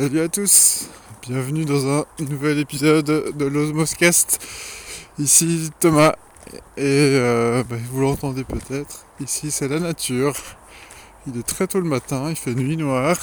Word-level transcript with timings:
Salut 0.00 0.20
à 0.20 0.28
tous, 0.30 0.88
bienvenue 1.20 1.66
dans 1.66 1.86
un 1.86 2.06
nouvel 2.20 2.58
épisode 2.58 3.04
de 3.36 3.44
l'Osmoscast. 3.44 4.42
Ici 5.18 5.70
Thomas 5.78 6.14
et 6.78 7.18
euh, 7.18 7.62
bah, 7.68 7.76
vous 7.90 8.00
l'entendez 8.00 8.44
peut-être, 8.44 9.04
ici 9.20 9.50
c'est 9.50 9.68
la 9.68 9.78
nature. 9.78 10.32
Il 11.26 11.38
est 11.38 11.46
très 11.46 11.66
tôt 11.66 11.80
le 11.80 11.86
matin, 11.86 12.30
il 12.30 12.36
fait 12.36 12.54
nuit 12.54 12.78
noire. 12.78 13.18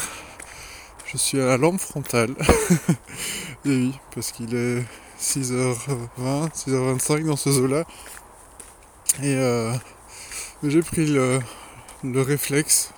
Je 1.11 1.17
suis 1.17 1.41
à 1.41 1.47
la 1.47 1.57
lampe 1.57 1.79
frontale. 1.79 2.35
et 3.65 3.69
oui, 3.69 3.93
parce 4.13 4.31
qu'il 4.31 4.53
est 4.53 4.83
6h20, 5.19 6.51
6h25 6.53 7.25
dans 7.25 7.37
ce 7.37 7.53
zoo-là. 7.53 7.85
Et 9.23 9.33
euh, 9.33 9.73
j'ai 10.61 10.83
pris 10.83 11.07
le, 11.07 11.39
le 12.03 12.21
réflexe 12.21 12.91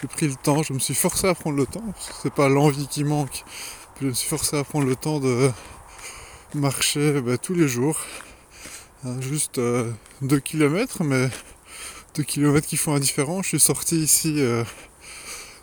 j'ai 0.00 0.08
pris 0.08 0.28
le 0.28 0.34
temps, 0.34 0.62
je 0.62 0.72
me 0.72 0.78
suis 0.78 0.94
forcé 0.94 1.26
à 1.26 1.34
prendre 1.34 1.56
le 1.56 1.66
temps, 1.66 1.82
parce 1.92 2.08
que 2.08 2.14
c'est 2.22 2.32
pas 2.32 2.48
l'envie 2.48 2.86
qui 2.86 3.04
manque, 3.04 3.44
je 4.00 4.06
me 4.06 4.12
suis 4.12 4.28
forcé 4.28 4.56
à 4.56 4.64
prendre 4.64 4.86
le 4.86 4.94
temps 4.96 5.18
de 5.18 5.50
marcher 6.54 7.20
bah, 7.20 7.36
tous 7.36 7.54
les 7.54 7.68
jours, 7.68 7.98
hein, 9.04 9.20
juste 9.20 9.56
2 9.56 9.60
euh, 10.22 10.40
km, 10.40 11.04
mais 11.04 11.28
2 12.14 12.22
km 12.22 12.66
qui 12.66 12.76
font 12.76 12.94
un 12.94 13.00
différent. 13.00 13.42
Je 13.42 13.48
suis 13.48 13.60
sorti 13.60 13.96
ici 13.96 14.34
euh, 14.38 14.64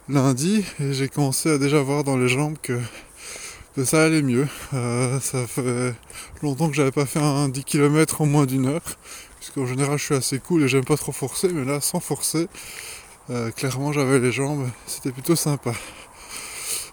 lundi 0.09 0.63
et 0.79 0.93
j'ai 0.93 1.09
commencé 1.09 1.49
à 1.49 1.57
déjà 1.57 1.81
voir 1.81 2.03
dans 2.03 2.17
les 2.17 2.27
jambes 2.27 2.57
que, 2.61 2.79
ça 3.83 4.03
allait 4.03 4.21
mieux. 4.21 4.47
Euh, 4.73 5.19
ça 5.19 5.45
fait 5.47 5.93
longtemps 6.41 6.69
que 6.69 6.75
j'avais 6.75 6.91
pas 6.91 7.05
fait 7.05 7.19
un 7.19 7.49
10 7.49 7.63
km 7.63 8.21
en 8.21 8.25
moins 8.25 8.45
d'une 8.45 8.67
heure, 8.67 8.97
puisqu'en 9.39 9.65
général 9.65 9.97
je 9.97 10.03
suis 10.03 10.15
assez 10.15 10.39
cool 10.39 10.63
et 10.63 10.67
j'aime 10.67 10.85
pas 10.85 10.97
trop 10.97 11.11
forcer, 11.11 11.49
mais 11.49 11.65
là 11.65 11.81
sans 11.81 11.99
forcer, 11.99 12.47
euh, 13.29 13.51
clairement 13.51 13.91
j'avais 13.91 14.19
les 14.19 14.31
jambes, 14.31 14.69
c'était 14.85 15.11
plutôt 15.11 15.35
sympa. 15.35 15.73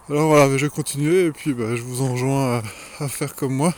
Alors 0.08 0.28
voilà, 0.28 0.56
je 0.56 0.66
vais 0.66 0.70
continuer 0.70 1.26
et 1.26 1.30
puis 1.30 1.52
bah, 1.52 1.76
je 1.76 1.82
vous 1.82 2.02
enjoins 2.02 2.62
à, 3.00 3.08
faire 3.08 3.34
comme 3.34 3.54
moi. 3.54 3.74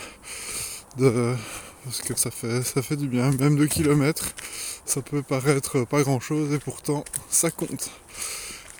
parce 0.98 2.00
que 2.04 2.18
ça 2.18 2.30
fait, 2.30 2.62
ça 2.62 2.82
fait 2.82 2.96
du 2.96 3.08
bien, 3.08 3.30
même 3.32 3.56
2 3.56 3.66
km, 3.66 4.34
ça 4.86 5.02
peut 5.02 5.22
paraître 5.22 5.84
pas 5.84 6.02
grand 6.02 6.20
chose 6.20 6.52
et 6.54 6.58
pourtant 6.58 7.04
ça 7.28 7.50
compte. 7.50 7.90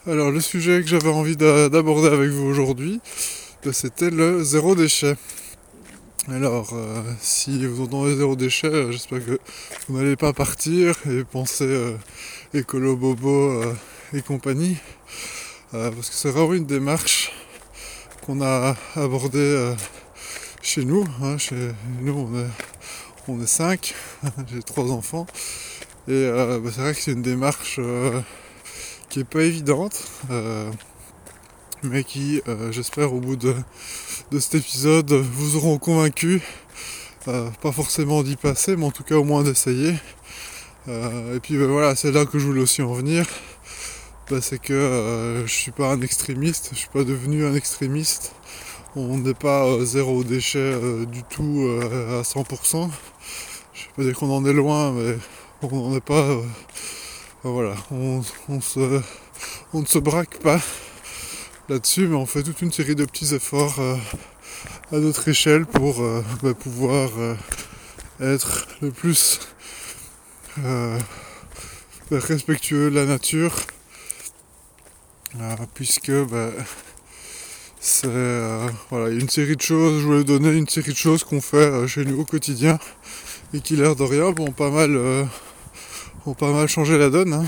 Alors 0.07 0.31
le 0.31 0.41
sujet 0.41 0.81
que 0.83 0.89
j'avais 0.89 1.11
envie 1.11 1.37
d'aborder 1.37 2.09
avec 2.09 2.31
vous 2.31 2.45
aujourd'hui, 2.45 3.01
bah, 3.65 3.73
c'était 3.73 4.11
le 4.11 4.45
zéro 4.45 4.75
déchet. 4.75 5.17
Alors, 6.31 6.71
euh, 6.73 7.03
si 7.21 7.67
vous 7.67 7.83
entendez 7.85 8.17
zéro 8.17 8.35
déchet, 8.35 8.69
euh, 8.69 8.91
j'espère 8.91 9.23
que 9.23 9.39
vous 9.89 9.99
n'allez 9.99 10.17
pas 10.17 10.33
partir 10.33 10.95
et 11.07 11.23
penser 11.23 11.67
euh, 11.67 11.99
écolo 12.55 12.97
bobo 12.97 13.63
et 14.15 14.23
compagnie, 14.23 14.79
parce 15.71 16.09
que 16.09 16.15
c'est 16.15 16.31
vraiment 16.31 16.55
une 16.55 16.65
démarche 16.65 17.31
qu'on 18.23 18.41
a 18.41 18.75
abordée 18.97 19.75
chez 20.63 20.87
nous. 20.87 21.05
Hein, 21.23 21.37
chez 21.37 21.73
nous, 22.01 22.47
on 23.29 23.43
est, 23.43 23.47
cinq, 23.47 23.95
j'ai 24.51 24.63
trois 24.63 24.91
enfants, 24.93 25.27
et 26.09 26.31
bah, 26.31 26.71
c'est 26.73 26.81
vrai 26.81 26.95
que 26.95 27.01
c'est 27.03 27.13
une 27.13 27.23
démarche 27.23 27.81
qui 29.11 29.21
est 29.21 29.25
pas 29.25 29.43
évidente 29.43 30.09
mais 31.85 32.05
qui, 32.05 32.41
euh, 32.49 32.73
j'espère, 32.73 33.13
au 33.13 33.21
bout 33.21 33.37
de, 33.37 33.55
cet 34.41 34.57
épisode, 34.57 35.13
vous 35.13 35.57
auront 35.57 35.79
convaincu, 35.79 36.43
euh, 37.29 37.49
pas 37.63 37.73
forcément 37.73 38.23
d'y 38.23 38.37
passer, 38.37 38.77
mais 38.77 38.85
en 38.85 38.91
tout 38.91 39.05
cas 39.05 39.17
au 39.17 39.25
moins 39.25 39.43
d'essayer. 39.43 39.95
Euh, 40.89 41.37
et 41.37 41.41
puis 41.41 41.57
ben 41.57 41.67
voilà, 41.67 41.95
c'est 41.95 42.11
là 42.11 42.27
que 42.27 42.39
je 42.39 42.47
voulais 42.47 42.61
aussi 42.63 42.83
en 42.83 42.93
venir. 42.93 43.27
Ben, 44.31 44.41
c'est 44.41 44.59
que 44.59 45.43
je 45.47 45.53
suis 45.53 45.71
pas 45.71 45.93
un 45.93 46.01
extrémiste, 46.01 46.71
je 46.73 46.79
suis 46.79 46.89
pas 46.89 47.05
devenu 47.05 47.45
un 47.47 47.55
extrémiste. 47.55 48.33
On 48.97 49.19
n'est 49.19 49.35
pas 49.35 49.85
zéro 49.85 50.25
déchet 50.25 50.75
du 51.07 51.23
tout 51.25 51.69
à 51.83 52.23
100%. 52.23 52.91
Je 53.75 53.83
pas 53.97 54.03
dire 54.03 54.15
qu'on 54.15 54.31
en 54.31 54.45
est 54.47 54.53
loin, 54.53 54.93
mais 54.93 55.17
on 55.63 55.91
n'en 55.91 55.97
est 55.97 56.01
pas. 56.01 56.39
voilà, 57.43 57.75
on, 57.91 58.23
se, 58.61 59.01
on 59.73 59.81
ne 59.81 59.87
se 59.87 59.99
braque 59.99 60.39
pas 60.39 60.61
là-dessus, 61.69 62.07
mais 62.09 62.17
on 62.17 62.27
fait 62.27 62.43
toute 62.43 62.61
une 62.63 62.73
série 62.73 62.95
de 62.95 63.05
petits 63.05 63.35
efforts 63.35 63.79
euh, 63.79 63.97
à 64.93 64.99
notre 64.99 65.29
échelle 65.29 65.67
pour 65.67 66.03
euh, 66.03 66.23
bah, 66.43 66.55
pouvoir 66.55 67.11
euh, 67.19 67.35
être 68.21 68.69
le 68.83 68.91
plus 68.91 69.41
respectueux 72.11 72.91
de 72.91 72.95
la 72.95 73.07
nature, 73.07 73.57
puisque 75.75 76.13
bah, 76.13 76.51
c'est 77.81 78.07
voilà, 78.89 79.09
une 79.09 79.29
série 79.29 79.57
de 79.57 79.61
choses, 79.61 80.01
je 80.01 80.07
voulais 80.07 80.23
donner 80.23 80.53
une 80.53 80.69
série 80.69 80.93
de 80.93 80.97
choses 80.97 81.25
qu'on 81.25 81.41
fait 81.41 81.89
chez 81.89 82.05
nous 82.05 82.21
au 82.21 82.25
quotidien 82.25 82.79
et 83.53 83.61
qui 83.61 83.75
l'air 83.75 83.97
de 83.97 84.05
rien 84.05 84.31
vont 84.31 84.53
pas 84.53 84.71
mal 84.71 85.27
ont 86.25 86.35
pas 86.35 86.53
mal 86.53 86.69
changé 86.69 86.99
la 86.99 87.11
donne. 87.11 87.33
Hein. 87.33 87.47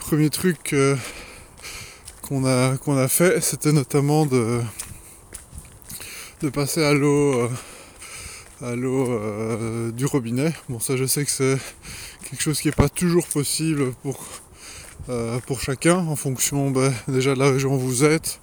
Premier 0.00 0.28
truc 0.28 0.74
qu'on 2.24 2.46
a, 2.46 3.02
a 3.02 3.08
fait, 3.08 3.42
c'était 3.42 3.72
notamment 3.72 4.24
de, 4.24 4.60
de 6.40 6.48
passer 6.48 6.82
à 6.82 6.94
l'eau 6.94 7.34
euh, 7.34 7.48
à 8.62 8.74
l'eau 8.74 9.10
euh, 9.10 9.90
du 9.92 10.06
robinet. 10.06 10.54
Bon 10.70 10.80
ça 10.80 10.96
je 10.96 11.04
sais 11.04 11.24
que 11.24 11.30
c'est 11.30 11.58
quelque 12.24 12.40
chose 12.40 12.60
qui 12.60 12.68
n'est 12.68 12.72
pas 12.72 12.88
toujours 12.88 13.26
possible 13.26 13.92
pour, 14.02 14.24
euh, 15.10 15.38
pour 15.40 15.60
chacun 15.60 15.98
en 15.98 16.16
fonction 16.16 16.70
bah, 16.70 16.90
déjà 17.08 17.34
de 17.34 17.40
la 17.40 17.50
région 17.50 17.74
où 17.74 17.78
vous 17.78 18.04
êtes, 18.04 18.40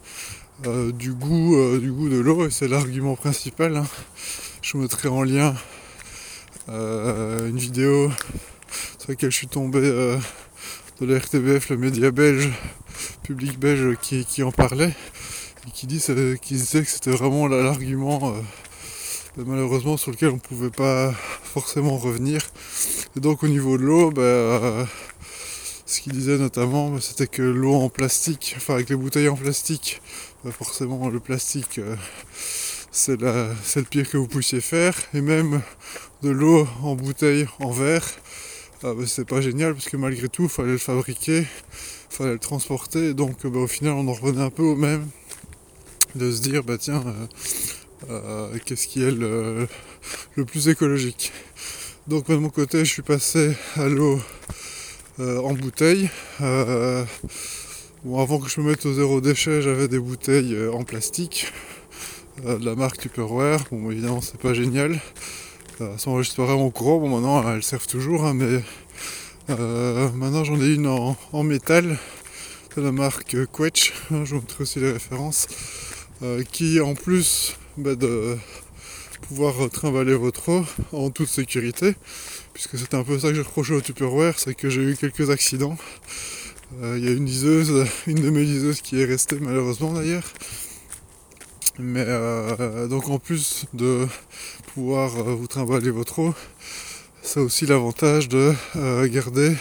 du 0.93 1.13
goût 1.13 1.79
du 1.79 1.91
goût 1.91 2.07
de 2.07 2.19
l'eau 2.19 2.45
et 2.45 2.51
c'est 2.51 2.67
l'argument 2.67 3.15
principal. 3.15 3.77
Hein. 3.77 3.87
Je 4.61 4.77
mettrai 4.77 5.07
en 5.07 5.23
lien 5.23 5.55
une 6.67 7.57
vidéo 7.57 8.11
sur 8.99 9.09
laquelle 9.09 9.31
je 9.31 9.37
suis 9.37 9.47
tombé 9.47 9.81
de 11.01 11.07
la 11.07 11.17
RTBF, 11.17 11.69
le 11.71 11.77
média 11.77 12.11
belge, 12.11 12.47
public 13.23 13.57
belge 13.57 13.97
qui, 14.03 14.43
en 14.43 14.51
parlait 14.51 14.93
et 15.67 15.71
qui, 15.71 15.87
disait 15.87 16.35
que 16.37 16.87
c'était 16.87 17.09
vraiment 17.09 17.47
l'argument 17.47 18.35
euh, 19.37 19.43
malheureusement 19.43 19.97
sur 19.97 20.11
lequel 20.11 20.29
on 20.29 20.35
ne 20.35 20.39
pouvait 20.39 20.69
pas 20.69 21.11
forcément 21.43 21.97
revenir. 21.97 22.41
Et 23.17 23.19
donc 23.19 23.41
au 23.43 23.47
niveau 23.47 23.79
de 23.79 23.83
l'eau, 23.83 24.11
bah, 24.11 24.21
euh, 24.21 24.85
ce 25.87 26.01
qu'il 26.01 26.13
disait 26.13 26.37
notamment, 26.37 26.91
bah, 26.91 26.99
c'était 27.01 27.25
que 27.25 27.41
l'eau 27.41 27.73
en 27.73 27.89
plastique, 27.89 28.53
enfin 28.57 28.75
avec 28.75 28.89
les 28.89 28.95
bouteilles 28.95 29.29
en 29.29 29.35
plastique, 29.35 30.03
bah, 30.43 30.51
forcément 30.51 31.09
le 31.09 31.19
plastique 31.19 31.79
euh, 31.79 31.95
c'est 32.91 33.19
le 33.21 33.83
pire 33.89 34.07
que 34.07 34.17
vous 34.17 34.27
puissiez 34.27 34.61
faire. 34.61 34.93
Et 35.15 35.21
même 35.21 35.61
de 36.21 36.29
l'eau 36.29 36.67
en 36.83 36.93
bouteille 36.93 37.47
en 37.59 37.71
verre, 37.71 38.07
ah 38.83 38.95
bah, 38.95 39.03
c'est 39.05 39.27
pas 39.27 39.41
génial 39.41 39.73
parce 39.75 39.89
que 39.89 39.97
malgré 39.97 40.27
tout, 40.27 40.43
il 40.43 40.49
fallait 40.49 40.71
le 40.71 40.77
fabriquer, 40.79 41.39
il 41.39 41.45
fallait 42.09 42.33
le 42.33 42.39
transporter, 42.39 43.13
donc 43.13 43.45
bah, 43.45 43.59
au 43.59 43.67
final, 43.67 43.93
on 43.93 44.07
en 44.07 44.13
revenait 44.13 44.41
un 44.41 44.49
peu 44.49 44.63
au 44.63 44.75
même 44.75 45.07
de 46.15 46.31
se 46.31 46.41
dire, 46.41 46.63
bah 46.63 46.79
tiens, 46.79 47.03
euh, 47.05 47.27
euh, 48.09 48.57
qu'est-ce 48.65 48.87
qui 48.87 49.03
est 49.03 49.11
le, 49.11 49.67
plus 50.47 50.67
écologique. 50.67 51.31
Donc 52.07 52.27
de 52.27 52.35
mon 52.35 52.49
côté, 52.49 52.79
je 52.79 52.91
suis 52.91 53.03
passé 53.03 53.55
à 53.75 53.87
l'eau 53.87 54.19
euh, 55.19 55.39
en 55.41 55.53
bouteille. 55.53 56.09
bon, 56.39 58.19
avant 58.19 58.39
que 58.39 58.49
je 58.49 58.61
me 58.61 58.71
mette 58.71 58.83
au 58.87 58.93
zéro 58.93 59.21
déchet, 59.21 59.61
j'avais 59.61 59.87
des 59.87 59.99
bouteilles 59.99 60.57
en 60.73 60.83
plastique 60.83 61.53
de 62.43 62.65
la 62.65 62.73
marque 62.73 62.97
Tupperware. 62.97 63.63
Bon, 63.71 63.91
évidemment, 63.91 64.21
c'est 64.21 64.39
pas 64.39 64.55
génial. 64.55 64.99
Euh, 65.81 65.97
sont 65.97 66.11
enregistrées 66.11 66.43
vraiment 66.43 66.67
gros. 66.67 66.99
Bon, 66.99 67.09
maintenant 67.09 67.51
elles 67.51 67.63
servent 67.63 67.87
toujours, 67.87 68.25
hein, 68.25 68.35
mais 68.35 68.61
euh, 69.49 70.09
maintenant 70.11 70.43
j'en 70.43 70.61
ai 70.61 70.73
une 70.73 70.85
en, 70.85 71.43
métal 71.43 71.97
de 72.75 72.81
la 72.81 72.91
marque 72.91 73.35
Quetch. 73.51 73.91
Hein, 74.11 74.23
je 74.23 74.35
vous 74.35 74.41
montrer 74.41 74.61
aussi 74.61 74.79
les 74.79 74.91
références. 74.91 75.47
Euh, 76.21 76.43
qui 76.43 76.79
en 76.79 76.93
plus 76.93 77.55
bah, 77.77 77.95
de 77.95 78.37
pouvoir 79.27 79.71
trimballer 79.71 80.13
votre 80.13 80.49
eau 80.49 80.65
en 80.91 81.09
toute 81.09 81.29
sécurité, 81.29 81.95
puisque 82.53 82.77
c'était 82.77 82.95
un 82.95 83.03
peu 83.03 83.17
ça 83.17 83.29
que 83.29 83.33
j'ai 83.33 83.41
reproché 83.41 83.73
au 83.73 83.81
Tupperware, 83.81 84.37
c'est 84.37 84.53
que 84.53 84.69
j'ai 84.69 84.83
eu 84.83 84.95
quelques 84.95 85.31
accidents. 85.31 85.77
Il 86.83 87.03
y 87.03 87.07
a 87.07 87.11
une 87.11 87.25
liseuse, 87.25 87.87
une 88.07 88.21
de 88.21 88.29
mes 88.29 88.43
liseuses 88.43 88.81
qui 88.81 89.01
est 89.01 89.05
restée 89.05 89.39
malheureusement 89.41 89.93
d'ailleurs, 89.93 90.23
mais 91.79 92.05
euh, 92.07 92.87
donc 92.87 93.09
en 93.09 93.19
plus 93.19 93.65
de 93.73 94.07
pouvoir 94.73 95.17
euh, 95.17 95.35
vous 95.35 95.47
trimballer 95.47 95.89
votre 95.89 96.19
eau, 96.19 96.33
ça 97.21 97.41
a 97.41 97.43
aussi 97.43 97.65
l'avantage 97.65 98.29
de 98.29 98.53
euh, 98.77 99.07
garder 99.09 99.53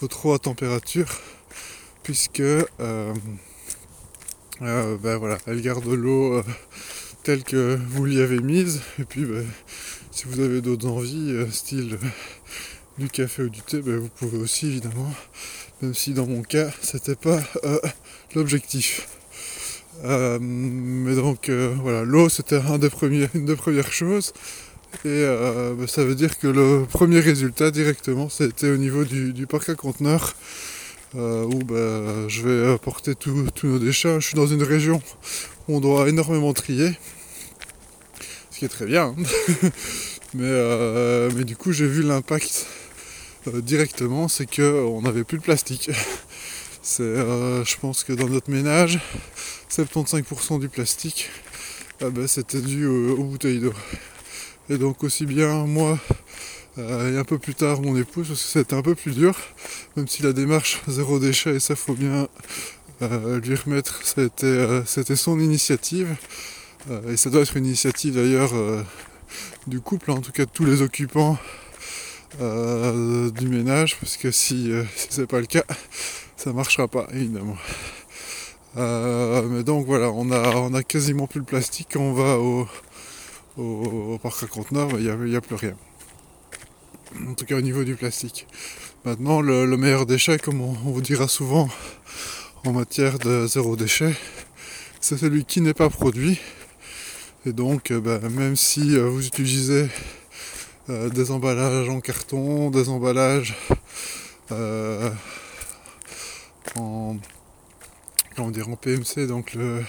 votre 0.00 0.26
eau 0.26 0.34
à 0.34 0.38
température 0.38 1.20
puisque 2.02 2.42
ben 2.70 3.14
voilà, 5.18 5.38
elle 5.46 5.60
garde 5.60 5.86
l'eau 5.86 6.42
telle 7.24 7.42
que 7.42 7.76
vous 7.88 8.04
l'y 8.04 8.20
avez 8.20 8.38
mise. 8.38 8.80
Et 9.00 9.04
puis 9.04 9.24
ben, 9.24 9.44
si 10.12 10.26
vous 10.26 10.38
avez 10.40 10.60
d'autres 10.60 10.86
envies, 10.86 11.46
style 11.50 11.98
du 12.98 13.08
café 13.08 13.42
ou 13.42 13.48
du 13.48 13.62
thé, 13.62 13.82
ben, 13.82 13.98
vous 13.98 14.08
pouvez 14.08 14.38
aussi 14.38 14.66
évidemment, 14.66 15.12
même 15.82 15.94
si 15.94 16.14
dans 16.14 16.26
mon 16.26 16.42
cas 16.42 16.70
c'était 16.80 17.16
pas 17.16 17.40
l'objectif. 18.34 19.08
Mais 20.04 21.14
donc 21.14 21.50
voilà, 21.50 22.04
l'eau 22.04 22.28
c'était 22.28 22.60
une 22.60 23.46
des 23.46 23.56
premières 23.56 23.92
choses. 23.92 24.32
Et 25.04 25.24
bah, 25.78 25.86
ça 25.86 26.04
veut 26.04 26.14
dire 26.14 26.38
que 26.38 26.46
le 26.46 26.86
premier 26.88 27.20
résultat 27.20 27.70
directement, 27.70 28.28
c'était 28.28 28.70
au 28.70 28.76
niveau 28.76 29.04
du, 29.04 29.46
parc 29.46 29.68
à 29.68 29.74
conteneurs, 29.74 30.34
où 31.14 31.58
bah, 31.64 32.28
je 32.28 32.42
vais 32.42 32.72
apporter 32.72 33.14
tous 33.14 33.46
nos 33.64 33.78
déchets. 33.78 34.20
Je 34.20 34.26
suis 34.26 34.36
dans 34.36 34.46
une 34.46 34.62
région 34.62 35.02
où 35.68 35.76
on 35.76 35.80
doit 35.80 36.08
énormément 36.08 36.52
trier, 36.52 36.92
ce 38.50 38.58
qui 38.58 38.64
est 38.64 38.68
très 38.68 38.86
bien. 38.86 39.14
Hein. 39.18 39.68
mais, 40.34 41.28
mais 41.34 41.44
du 41.44 41.56
coup, 41.56 41.72
j'ai 41.72 41.86
vu 41.86 42.02
l'impact 42.02 42.66
euh, 43.48 43.60
directement, 43.60 44.28
c'est 44.28 44.46
qu'on 44.46 45.02
n'avait 45.02 45.24
plus 45.24 45.38
de 45.38 45.42
plastique. 45.42 45.90
Euh, 47.00 47.64
je 47.64 47.76
pense 47.78 48.04
que 48.04 48.12
dans 48.12 48.28
notre 48.28 48.50
ménage, 48.50 49.00
75% 49.70 50.60
du 50.60 50.68
plastique, 50.68 51.30
ah 52.00 52.10
ben, 52.10 52.26
c'était 52.26 52.60
dû 52.60 52.86
aux, 52.86 53.24
bouteilles 53.24 53.58
d'eau. 53.58 53.74
Et 54.70 54.78
donc 54.78 55.02
aussi 55.02 55.26
bien 55.26 55.64
moi 55.66 55.98
euh, 56.78 57.14
et 57.14 57.18
un 57.18 57.24
peu 57.24 57.38
plus 57.38 57.54
tard 57.54 57.80
mon 57.80 57.96
épouse, 57.96 58.28
parce 58.28 58.42
que 58.42 58.48
c'était 58.48 58.74
un 58.74 58.82
peu 58.82 58.94
plus 58.94 59.12
dur, 59.12 59.36
même 59.96 60.06
si 60.06 60.22
la 60.22 60.32
démarche 60.32 60.80
zéro 60.86 61.18
déchet, 61.18 61.56
et 61.56 61.60
ça 61.60 61.74
faut 61.74 61.94
bien 61.94 62.28
lui 63.00 63.54
remettre, 63.56 64.00
c'était, 64.04 64.82
c'était 64.86 65.16
son 65.16 65.38
initiative. 65.38 66.16
et 67.08 67.16
ça 67.16 67.30
doit 67.30 67.42
être 67.42 67.56
une 67.56 67.66
initiative 67.66 68.14
d'ailleurs 68.14 68.52
du 69.66 69.80
couple, 69.80 70.12
en 70.12 70.20
tout 70.20 70.32
cas 70.32 70.44
de 70.44 70.50
tous 70.50 70.64
les 70.64 70.82
occupants 70.82 71.38
euh, 72.40 73.30
du 73.30 73.48
ménage 73.48 73.96
parce 73.98 74.16
que 74.16 74.30
si, 74.30 74.70
euh, 74.70 74.84
si 74.96 75.08
c'est 75.10 75.26
pas 75.26 75.40
le 75.40 75.46
cas, 75.46 75.64
ça 76.36 76.52
marchera 76.52 76.88
pas 76.88 77.06
évidemment. 77.12 77.56
Euh, 78.76 79.42
mais 79.48 79.62
donc 79.62 79.86
voilà, 79.86 80.10
on 80.10 80.30
a, 80.30 80.54
on 80.56 80.74
a 80.74 80.82
quasiment 80.82 81.26
plus 81.26 81.40
le 81.40 81.46
plastique 81.46 81.88
quand 81.92 82.00
on 82.00 82.12
va 82.12 82.38
au, 82.38 82.68
au, 83.56 84.18
parc 84.18 84.42
à 84.42 84.46
conteneurs, 84.46 84.90
il 84.98 85.10
n'y 85.28 85.36
a, 85.36 85.40
plus 85.40 85.54
rien. 85.54 85.74
En 87.26 87.32
tout 87.32 87.46
cas 87.46 87.56
au 87.56 87.62
niveau 87.62 87.84
du 87.84 87.94
plastique. 87.94 88.46
Maintenant, 89.06 89.40
le, 89.40 89.64
meilleur 89.76 90.04
déchet, 90.04 90.38
comme 90.38 90.60
on, 90.60 90.72
vous 90.72 91.00
dira 91.00 91.28
souvent 91.28 91.68
en 92.64 92.72
matière 92.72 93.18
de 93.18 93.46
zéro 93.46 93.76
déchet, 93.76 94.14
c'est 95.00 95.16
celui 95.16 95.44
qui 95.46 95.62
n'est 95.62 95.74
pas 95.74 95.88
produit. 95.88 96.38
Et 97.46 97.52
donc, 97.52 97.92
ben, 97.92 98.28
même 98.28 98.56
si 98.56 98.98
vous 98.98 99.26
utilisez 99.26 99.88
euh, 100.88 101.08
des 101.08 101.32
emballages 101.32 101.88
en 101.88 102.00
carton, 102.00 102.70
des 102.70 102.88
emballages 102.88 103.56
euh, 104.52 105.10
en, 106.76 107.16
comment 108.36 108.52
dire, 108.52 108.68
en 108.68 108.76
PMC, 108.76 109.26
donc 109.26 109.54
le, 109.54 109.82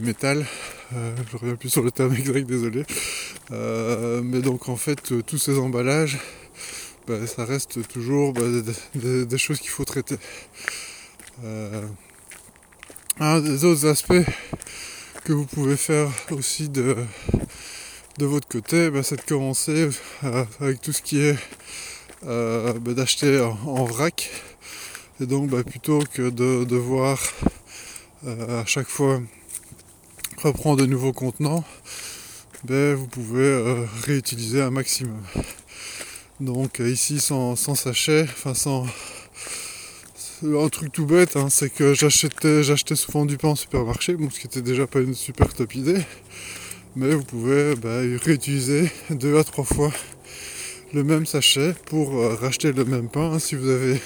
métal. 0.00 0.44
Euh, 0.94 1.16
je 1.32 1.36
reviens 1.38 1.56
plus 1.56 1.70
sur 1.70 1.82
le 1.82 1.90
terme 1.90 2.12
exact, 2.18 2.46
désolé. 2.46 2.84
mais 3.50 4.42
donc 4.42 4.68
en 4.68 4.76
fait, 4.76 5.00
tous 5.24 5.38
ces 5.38 5.58
emballages, 5.58 6.18
bah, 7.06 7.26
ça 7.26 7.46
reste 7.46 7.88
toujours 7.88 8.34
bah, 8.34 8.42
des, 8.94 9.38
choses 9.38 9.60
qu'il 9.60 9.70
faut 9.70 9.86
traiter. 9.86 10.18
un 13.18 13.40
des 13.40 13.64
autres 13.64 13.86
aspects 13.86 14.12
que 15.24 15.32
vous 15.32 15.46
pouvez 15.46 15.78
faire 15.78 16.10
aussi 16.30 16.68
de, 16.68 16.96
de 18.18 18.24
votre 18.24 18.48
côté, 18.48 18.90
bah, 18.90 19.02
c'est 19.02 19.16
de 19.16 19.22
commencer 19.22 19.90
euh, 20.24 20.44
avec 20.60 20.80
tout 20.80 20.92
ce 20.92 21.02
qui 21.02 21.20
est 21.20 21.36
euh, 22.26 22.72
bah, 22.74 22.94
d'acheter 22.94 23.40
en, 23.40 23.84
vrac. 23.84 24.30
Et 25.20 25.26
donc 25.26 25.50
bah, 25.50 25.62
plutôt 25.62 26.02
que 26.12 26.30
de 26.30 26.64
devoir 26.64 27.20
euh, 28.26 28.62
à 28.62 28.66
chaque 28.66 28.88
fois 28.88 29.20
reprendre 30.42 30.80
de 30.80 30.86
nouveaux 30.86 31.12
contenants, 31.12 31.64
vous 32.64 33.06
pouvez 33.06 33.86
réutiliser 34.02 34.60
un 34.60 34.70
maximum. 34.70 35.22
Donc 36.40 36.80
ici 36.80 37.20
sans, 37.20 37.54
sachet, 37.54 38.22
enfin 38.24 38.54
sans 38.54 38.86
un 40.42 40.68
truc 40.68 40.92
tout 40.92 41.06
bête, 41.06 41.36
hein, 41.36 41.48
c'est 41.48 41.70
que 41.70 41.94
j'achetais, 41.94 42.96
souvent 42.96 43.24
du 43.24 43.36
pain 43.36 43.50
au 43.50 43.56
supermarché, 43.56 44.16
ce 44.30 44.40
qui 44.40 44.46
était 44.46 44.62
déjà 44.62 44.86
pas 44.86 45.00
une 45.00 45.14
super 45.14 45.54
top 45.54 45.74
idée 45.76 46.02
mais 46.96 47.14
vous 47.14 47.24
pouvez 47.24 47.76
bah, 47.76 47.98
réutiliser 48.24 48.90
deux 49.10 49.38
à 49.38 49.44
trois 49.44 49.64
fois 49.64 49.92
le 50.94 51.04
même 51.04 51.26
sachet 51.26 51.74
pour 51.84 52.16
euh, 52.16 52.34
racheter 52.34 52.72
le 52.72 52.86
même 52.86 53.10
pain. 53.10 53.38
Si 53.38 53.54
vous 53.54 53.68
avez 53.68 54.00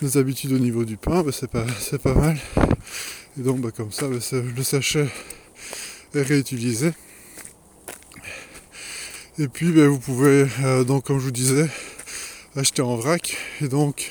des 0.00 0.18
habitudes 0.18 0.52
au 0.52 0.58
niveau 0.58 0.84
du 0.84 0.98
pain, 0.98 1.22
bah, 1.22 1.32
c'est 1.32 1.50
pas, 1.50 1.64
pas 2.02 2.14
mal. 2.14 2.36
Et 3.38 3.42
donc 3.42 3.60
bah, 3.60 3.70
comme 3.74 3.90
ça, 3.90 4.06
le 4.06 4.20
sachet 4.62 5.06
est 6.14 6.22
réutilisé. 6.22 6.92
Et 9.38 9.48
puis 9.48 9.72
vous 9.72 9.98
pouvez 9.98 10.46
euh, 10.64 10.84
donc 10.84 11.06
comme 11.06 11.18
je 11.18 11.24
vous 11.24 11.30
disais 11.30 11.68
acheter 12.54 12.82
en 12.82 12.96
vrac 12.96 13.36
et 13.62 13.68
donc 13.68 14.10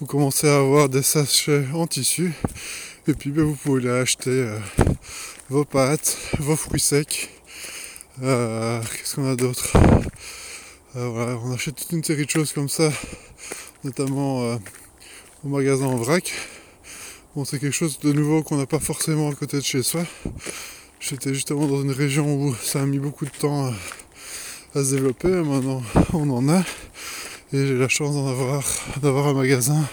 vous 0.00 0.06
commencez 0.06 0.48
à 0.48 0.56
avoir 0.56 0.88
des 0.88 1.02
sachets 1.02 1.66
en 1.74 1.86
tissu 1.86 2.32
et 3.06 3.12
puis 3.12 3.30
vous 3.30 3.54
pouvez 3.54 3.82
les 3.82 3.90
acheter 3.90 4.30
euh, 4.30 4.58
vos 5.50 5.64
pâtes, 5.64 6.16
vos 6.38 6.56
fruits 6.56 6.80
secs. 6.80 7.28
Euh, 8.22 8.80
qu'est-ce 8.80 9.16
qu'on 9.16 9.30
a 9.30 9.36
d'autre 9.36 9.72
euh, 10.96 11.36
On 11.44 11.52
achète 11.52 11.76
toute 11.76 11.92
une 11.92 12.04
série 12.04 12.24
de 12.24 12.30
choses 12.30 12.52
comme 12.52 12.68
ça, 12.68 12.90
notamment 13.82 14.42
euh, 14.42 14.56
au 15.44 15.48
magasin 15.48 15.86
en 15.86 15.96
vrac. 15.96 16.32
Bon, 17.34 17.44
c'est 17.44 17.58
quelque 17.58 17.74
chose 17.74 17.98
de 17.98 18.12
nouveau 18.12 18.42
qu'on 18.42 18.56
n'a 18.56 18.66
pas 18.66 18.78
forcément 18.78 19.30
à 19.30 19.34
côté 19.34 19.58
de 19.58 19.62
chez 19.62 19.82
soi. 19.82 20.04
J'étais 21.00 21.34
justement 21.34 21.66
dans 21.66 21.82
une 21.82 21.90
région 21.90 22.34
où 22.36 22.54
ça 22.54 22.82
a 22.82 22.86
mis 22.86 22.98
beaucoup 22.98 23.26
de 23.26 23.30
temps 23.30 23.66
à, 24.74 24.82
se 24.82 24.94
développer. 24.94 25.28
Maintenant, 25.28 25.82
on 26.14 26.30
en 26.30 26.48
a. 26.48 26.60
Et 27.52 27.66
j'ai 27.66 27.76
la 27.76 27.88
chance 27.88 28.14
d'en 28.14 28.28
avoir, 28.28 28.64
d'avoir 29.02 29.28
un 29.28 29.34
magasin 29.34 29.84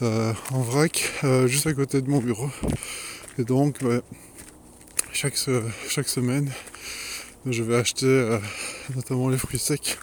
en 0.00 0.62
vrac 0.62 1.12
juste 1.46 1.66
à 1.66 1.74
côté 1.74 2.00
de 2.00 2.08
mon 2.08 2.20
bureau. 2.20 2.48
Et 3.38 3.44
donc, 3.44 3.82
bah, 3.82 4.00
chaque, 5.20 5.36
semaine, 6.08 6.50
je 7.44 7.62
vais 7.62 7.76
acheter 7.76 8.06
euh, 8.06 8.38
notamment 8.94 9.28
les 9.28 9.36
fruits 9.36 9.58
secs, 9.58 9.98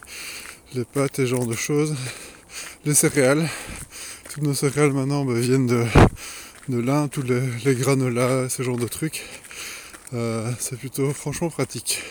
les 0.75 0.85
pâtes 0.85 1.17
et 1.17 1.23
ce 1.23 1.31
genre 1.31 1.47
de 1.47 1.55
choses, 1.55 1.95
les 2.85 2.93
céréales. 2.93 3.49
Toutes 4.29 4.43
nos 4.43 4.53
céréales 4.53 4.91
maintenant 4.91 5.25
bah, 5.25 5.33
viennent 5.33 5.65
de, 5.65 5.85
de 6.69 6.77
l'Inde, 6.77 7.09
tous 7.09 7.23
les, 7.23 7.41
les, 7.65 7.73
granolas, 7.73 8.47
ce 8.49 8.61
genre 8.61 8.77
de 8.77 8.87
trucs. 8.87 9.25
Euh, 10.13 10.51
c'est 10.59 10.77
plutôt 10.77 11.11
franchement 11.13 11.49
pratique. 11.49 12.03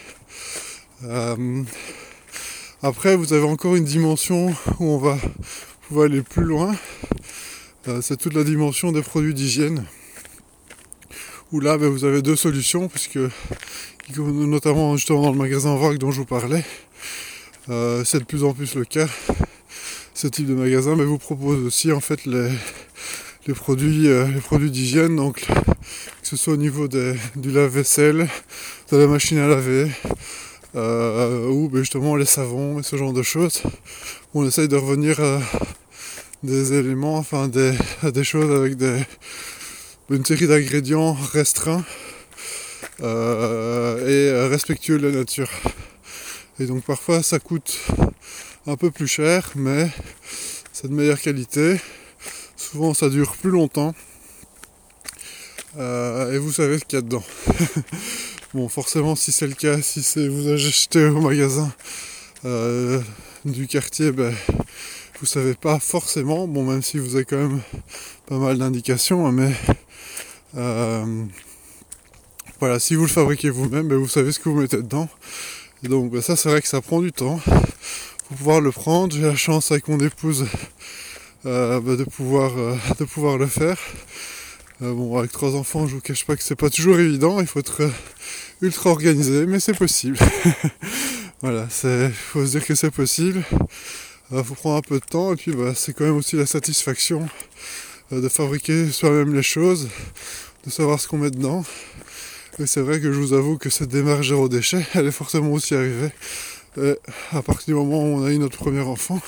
Euh, 1.04 1.62
après, 2.83 3.14
vous 3.14 3.33
avez 3.33 3.47
encore 3.47 3.76
une 3.76 3.85
dimension 3.85 4.49
où 4.80 4.85
on 4.85 4.99
va 4.99 5.16
pouvoir 5.87 6.07
aller 6.07 6.23
plus 6.23 6.45
loin. 6.45 6.75
c'est 8.00 8.16
toute 8.16 8.35
la 8.35 8.42
dimension 8.42 8.90
des 8.90 9.02
produits 9.02 9.33
d'hygiène 9.33 9.85
où 11.53 11.61
là 11.61 11.79
ben, 11.79 11.88
vous 11.88 12.05
avez 12.05 12.23
deux 12.23 12.37
solutions 12.37 12.88
puisque 12.88 13.19
notamment 14.19 14.97
justement 14.97 15.23
dans 15.23 15.33
le 15.33 15.38
magasin 15.38 15.75
vrac 15.76 15.99
dont 15.99 16.11
je 16.11 16.19
vous 16.19 16.26
parlais 16.26 16.65
euh, 17.69 18.05
c'est 18.05 18.19
de 18.19 18.25
plus 18.25 18.45
en 18.45 18.53
plus 18.53 18.75
le 18.75 18.85
cas 18.85 19.09
ce 20.15 20.26
type 20.26 20.47
de 20.47 20.55
magasin 20.55 20.97
mais 20.97 21.05
vous 21.05 21.19
propose 21.19 21.65
aussi 21.65 21.93
en 21.93 22.00
fait 22.00 22.25
les, 22.26 22.50
produits 23.55 24.09
euh, 24.09 24.26
les 24.26 24.41
produits 24.41 24.71
d'hygiène 24.71 25.17
donc 25.17 25.47
que 25.47 26.29
ce 26.29 26.37
soit 26.37 26.55
au 26.55 26.59
niveau 26.59 26.88
du 26.88 27.50
lave-vaisselle 27.50 28.29
de 28.91 28.97
la 28.97 29.07
machine 29.07 29.38
à 29.38 29.47
laver 29.47 29.91
euh, 30.76 31.49
ou 31.49 31.69
ben, 31.69 31.79
justement 31.79 32.17
les 32.17 32.26
savons 32.26 32.81
et 32.81 32.83
ce 32.83 32.97
genre 32.97 33.15
de 33.15 33.23
choses. 33.23 33.62
On 34.35 34.47
essaye 34.47 34.69
de 34.69 34.76
revenir 34.76 35.21
à 35.21 35.41
des 36.43 36.75
éléments 36.75 37.17
enfin 37.17 37.49
des, 37.49 37.73
à 38.03 38.11
des 38.11 38.25
choses 38.25 38.55
avec 38.55 38.76
des 38.76 39.00
une 40.10 40.25
série 40.25 40.46
d'ingrédients 40.46 41.14
restreints 41.14 41.84
euh, 43.02 44.06
et 44.06 44.48
respectueux 44.48 44.98
de 44.98 45.08
la 45.08 45.16
nature. 45.16 45.50
Et 46.60 46.66
donc 46.66 46.84
parfois 46.84 47.22
ça 47.22 47.38
coûte 47.38 47.78
un 48.66 48.76
peu 48.76 48.90
plus 48.90 49.08
cher, 49.08 49.50
mais 49.56 49.90
c'est 50.72 50.88
de 50.88 50.94
meilleure 50.94 51.20
qualité. 51.20 51.80
Souvent 52.56 52.94
ça 52.94 53.08
dure 53.08 53.36
plus 53.36 53.50
longtemps. 53.50 53.94
Euh, 55.78 56.32
et 56.32 56.38
vous 56.38 56.52
savez 56.52 56.78
ce 56.78 56.84
qu'il 56.84 56.96
y 56.96 57.00
a 57.00 57.02
dedans. 57.02 57.25
bon, 58.54 58.68
forcément, 58.68 59.14
si 59.14 59.30
c'est 59.32 59.46
le 59.46 59.54
cas, 59.54 59.82
si 59.82 60.02
c'est 60.02 60.28
vous 60.28 60.48
achetez 60.48 61.04
au 61.04 61.20
magasin 61.20 61.70
euh, 62.44 63.00
du 63.44 63.66
quartier, 63.66 64.12
ben, 64.12 64.34
vous 65.20 65.26
savez 65.26 65.54
pas 65.54 65.78
forcément. 65.78 66.46
Bon, 66.46 66.64
même 66.64 66.82
si 66.82 66.99
vous 66.99 67.16
avez 67.16 67.25
quand 67.25 67.37
même 67.37 67.61
pas 68.26 68.38
mal 68.38 68.58
d'indications, 68.58 69.26
hein, 69.26 69.32
mais 69.32 69.52
euh, 70.56 71.25
voilà, 72.61 72.78
si 72.78 72.94
vous 72.94 73.02
le 73.02 73.08
fabriquez 73.08 73.50
vous-même, 73.50 73.88
ben, 73.88 73.96
vous 73.96 74.08
savez 74.08 74.32
ce 74.32 74.38
que 74.38 74.49
vous 74.49 74.61
mettez 74.61 74.78
dedans. 74.78 75.08
Donc 75.82 76.11
ben, 76.11 76.23
ça 76.23 76.37
c'est 76.37 76.49
vrai 76.49 76.62
que 76.62 76.68
ça 76.68 76.80
prend 76.80 77.00
du 77.00 77.12
temps 77.12 77.40
pour 78.28 78.37
pouvoir 78.37 78.61
le 78.61 78.73
prendre. 78.73 79.14
J'ai 79.14 79.23
la 79.23 79.37
chance 79.37 79.70
avec 79.70 79.88
mon 79.88 80.00
épouse 80.00 80.46
euh, 81.46 81.80
ben, 81.80 81.96
de, 81.96 82.04
pouvoir, 82.04 82.52
euh, 82.58 82.76
de 82.99 83.04
pouvoir 83.04 83.38
le 83.38 83.46
faire. 83.46 83.78
bon, 84.80 85.18
avec 85.18 85.32
trois 85.32 85.54
enfants, 85.54 85.87
je 85.87 85.94
vous 85.94 86.00
cache 86.00 86.26
pas 86.26 86.37
que 86.37 86.42
c'est 86.42 86.56
pas 86.56 86.70
toujours 86.70 86.99
évident, 86.99 87.40
il 87.40 87.46
faut 87.46 87.61
être 87.61 87.90
ultra 88.61 88.90
organisé, 88.90 89.46
mais 89.46 89.61
c'est 89.61 89.76
possible. 89.76 90.18
voilà, 91.42 91.68
il 91.85 92.12
faut 92.12 92.44
se 92.44 92.50
dire 92.52 92.66
que 92.66 92.75
c'est 92.75 92.90
possible. 92.90 93.42
Il 94.33 94.42
faut 94.42 94.54
prendre 94.54 94.76
un 94.76 94.83
peu 94.83 94.99
de 94.99 95.04
temps 95.04 95.33
et 95.33 95.37
puis 95.37 95.52
bah, 95.52 95.73
c'est 95.76 95.92
quand 95.92 96.04
même 96.04 96.16
aussi 96.16 96.35
la 96.35 96.47
satisfaction 96.47 97.28
de 98.11 98.28
fabriquer 98.28 98.90
soi-même 98.90 99.33
les 99.33 99.42
choses, 99.42 99.88
de 100.64 100.71
savoir 100.71 101.00
ce 101.00 101.06
qu'on 101.06 101.18
met 101.18 101.30
dedans. 101.30 101.64
Et 102.59 102.66
c'est 102.66 102.80
vrai 102.80 103.00
que 103.00 103.12
je 103.12 103.21
vous 103.21 103.35
avoue 103.35 103.56
que 103.56 103.71
cette 103.71 103.90
démarche 103.90 104.28
zéro 104.28 104.49
déchet, 104.49 104.85
elle 104.95 105.06
est 105.06 105.12
forcément 105.12 105.52
aussi 105.52 105.75
arrivée 105.75 106.11
à 107.33 107.42
partir 107.42 107.66
du 107.66 107.75
moment 107.75 108.02
où 108.02 108.18
on 108.18 108.25
a 108.25 108.33
eu 108.33 108.38
notre 108.38 108.59
premier 108.59 108.80
enfant. 108.80 109.21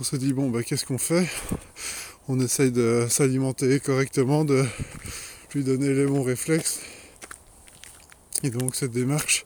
On 0.00 0.02
s'est 0.02 0.18
dit 0.18 0.32
bon 0.32 0.50
bah 0.50 0.62
qu'est-ce 0.64 0.84
qu'on 0.84 0.98
fait? 0.98 1.26
On 2.28 2.40
essaye 2.40 2.72
de 2.72 3.06
s'alimenter 3.08 3.78
correctement, 3.80 4.44
de 4.44 4.64
lui 5.54 5.62
donner 5.62 5.94
les 5.94 6.06
bons 6.06 6.22
réflexes. 6.22 6.80
Et 8.42 8.50
donc 8.50 8.74
cette 8.74 8.92
démarche 8.92 9.44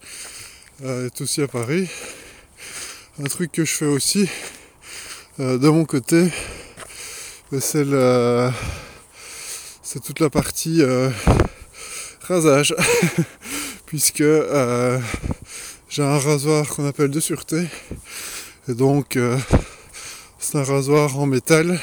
euh, 0.83 1.06
est 1.06 1.21
aussi 1.21 1.42
à 1.42 1.49
Paris. 1.49 1.88
Un 3.21 3.26
truc 3.26 3.52
que 3.52 3.64
je 3.64 3.73
fais 3.73 3.87
aussi 3.87 4.28
euh, 5.38 5.56
de 5.56 5.68
mon 5.68 5.85
côté, 5.85 6.33
c'est 7.61 7.85
c'est 9.85 10.02
toute 10.02 10.18
la 10.18 10.30
partie 10.30 10.83
euh, 10.83 11.11
rasage, 12.23 12.75
puisque 13.87 14.25
j'ai 14.25 16.02
un 16.02 16.18
rasoir 16.18 16.66
qu'on 16.66 16.88
appelle 16.88 17.11
de 17.11 17.21
sûreté, 17.21 17.68
et 18.68 18.75
donc 18.75 19.16
c'est 20.40 20.59
un 20.59 20.64
rasoir 20.64 21.16
en 21.16 21.26
métal 21.26 21.80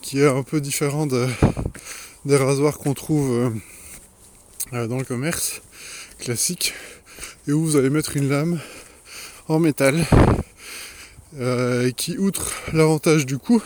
qui 0.00 0.20
est 0.20 0.26
un 0.26 0.42
peu 0.42 0.62
différent 0.62 1.06
des 1.06 2.36
rasoirs 2.36 2.78
qu'on 2.78 2.94
trouve 2.94 3.52
dans 4.72 4.96
le 4.96 5.04
commerce 5.04 5.60
classique. 6.18 6.72
Et 7.48 7.52
où 7.52 7.64
vous 7.64 7.76
allez 7.76 7.90
mettre 7.90 8.16
une 8.16 8.28
lame 8.28 8.60
en 9.48 9.58
métal 9.58 10.04
euh, 11.38 11.90
qui 11.92 12.18
outre 12.18 12.52
l'avantage 12.72 13.26
du 13.26 13.38
coup 13.38 13.62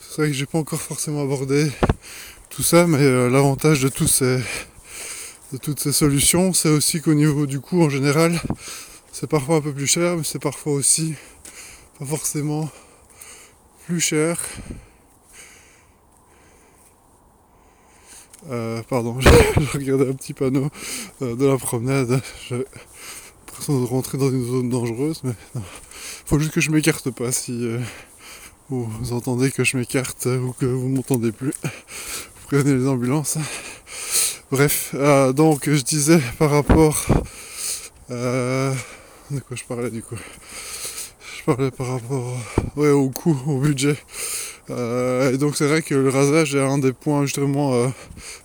c'est 0.00 0.22
vrai 0.22 0.28
que 0.28 0.32
j'ai 0.32 0.46
pas 0.46 0.58
encore 0.58 0.80
forcément 0.80 1.22
abordé 1.22 1.70
tout 2.50 2.62
ça 2.62 2.86
mais 2.86 3.02
euh, 3.02 3.30
l'avantage 3.30 3.82
de, 3.82 3.90
ces, 4.06 4.38
de 5.52 5.58
toutes 5.58 5.78
ces 5.80 5.92
solutions 5.92 6.52
c'est 6.52 6.70
aussi 6.70 7.00
qu'au 7.00 7.14
niveau 7.14 7.46
du 7.46 7.60
coût 7.60 7.82
en 7.82 7.90
général 7.90 8.40
c'est 9.12 9.28
parfois 9.28 9.56
un 9.56 9.60
peu 9.60 9.72
plus 9.72 9.86
cher 9.86 10.16
mais 10.16 10.24
c'est 10.24 10.42
parfois 10.42 10.72
aussi 10.72 11.14
pas 11.98 12.04
forcément 12.04 12.68
plus 13.86 14.00
cher 14.00 14.38
Euh, 18.48 18.80
pardon, 18.88 19.18
je, 19.20 19.28
regardais 19.76 20.08
un 20.08 20.12
petit 20.12 20.32
panneau 20.32 20.68
de 21.20 21.46
la 21.46 21.56
promenade. 21.56 22.20
L'impression 23.56 23.80
de 23.80 23.86
rentrer 23.86 24.18
dans 24.18 24.30
une 24.30 24.44
zone 24.44 24.68
dangereuse, 24.68 25.22
mais 25.24 25.32
il 25.54 25.62
faut 26.26 26.38
juste 26.38 26.52
que 26.52 26.60
je 26.60 26.70
m'écarte 26.70 27.10
pas 27.10 27.32
si 27.32 27.52
euh, 27.52 27.78
vous, 28.68 29.12
entendez 29.12 29.50
que 29.50 29.64
je 29.64 29.78
m'écarte 29.78 30.26
ou 30.26 30.52
que 30.52 30.66
vous 30.66 30.88
m'entendez 30.88 31.32
plus. 31.32 31.52
Vous 31.62 32.48
prévenez 32.48 32.74
les 32.74 32.86
ambulances. 32.86 33.38
Bref, 34.50 34.94
donc 35.34 35.68
je 35.68 35.82
disais 35.82 36.20
par 36.38 36.50
rapport 36.50 37.06
de 38.10 39.40
quoi 39.40 39.56
je 39.56 39.64
parlais 39.64 39.90
du 39.90 40.02
coup 40.02 40.16
Je 41.38 41.44
parlais 41.44 41.70
par 41.70 41.88
rapport 41.88 42.36
au 42.76 43.10
coût, 43.10 43.36
au 43.46 43.58
budget. 43.58 43.96
Euh, 44.70 45.32
et 45.32 45.38
donc 45.38 45.56
c'est 45.56 45.66
vrai 45.66 45.82
que 45.82 45.94
le 45.94 46.08
rasage 46.08 46.54
est 46.54 46.60
un 46.60 46.78
des 46.78 46.92
points 46.92 47.22
justement 47.22 47.74
euh, 47.74 47.88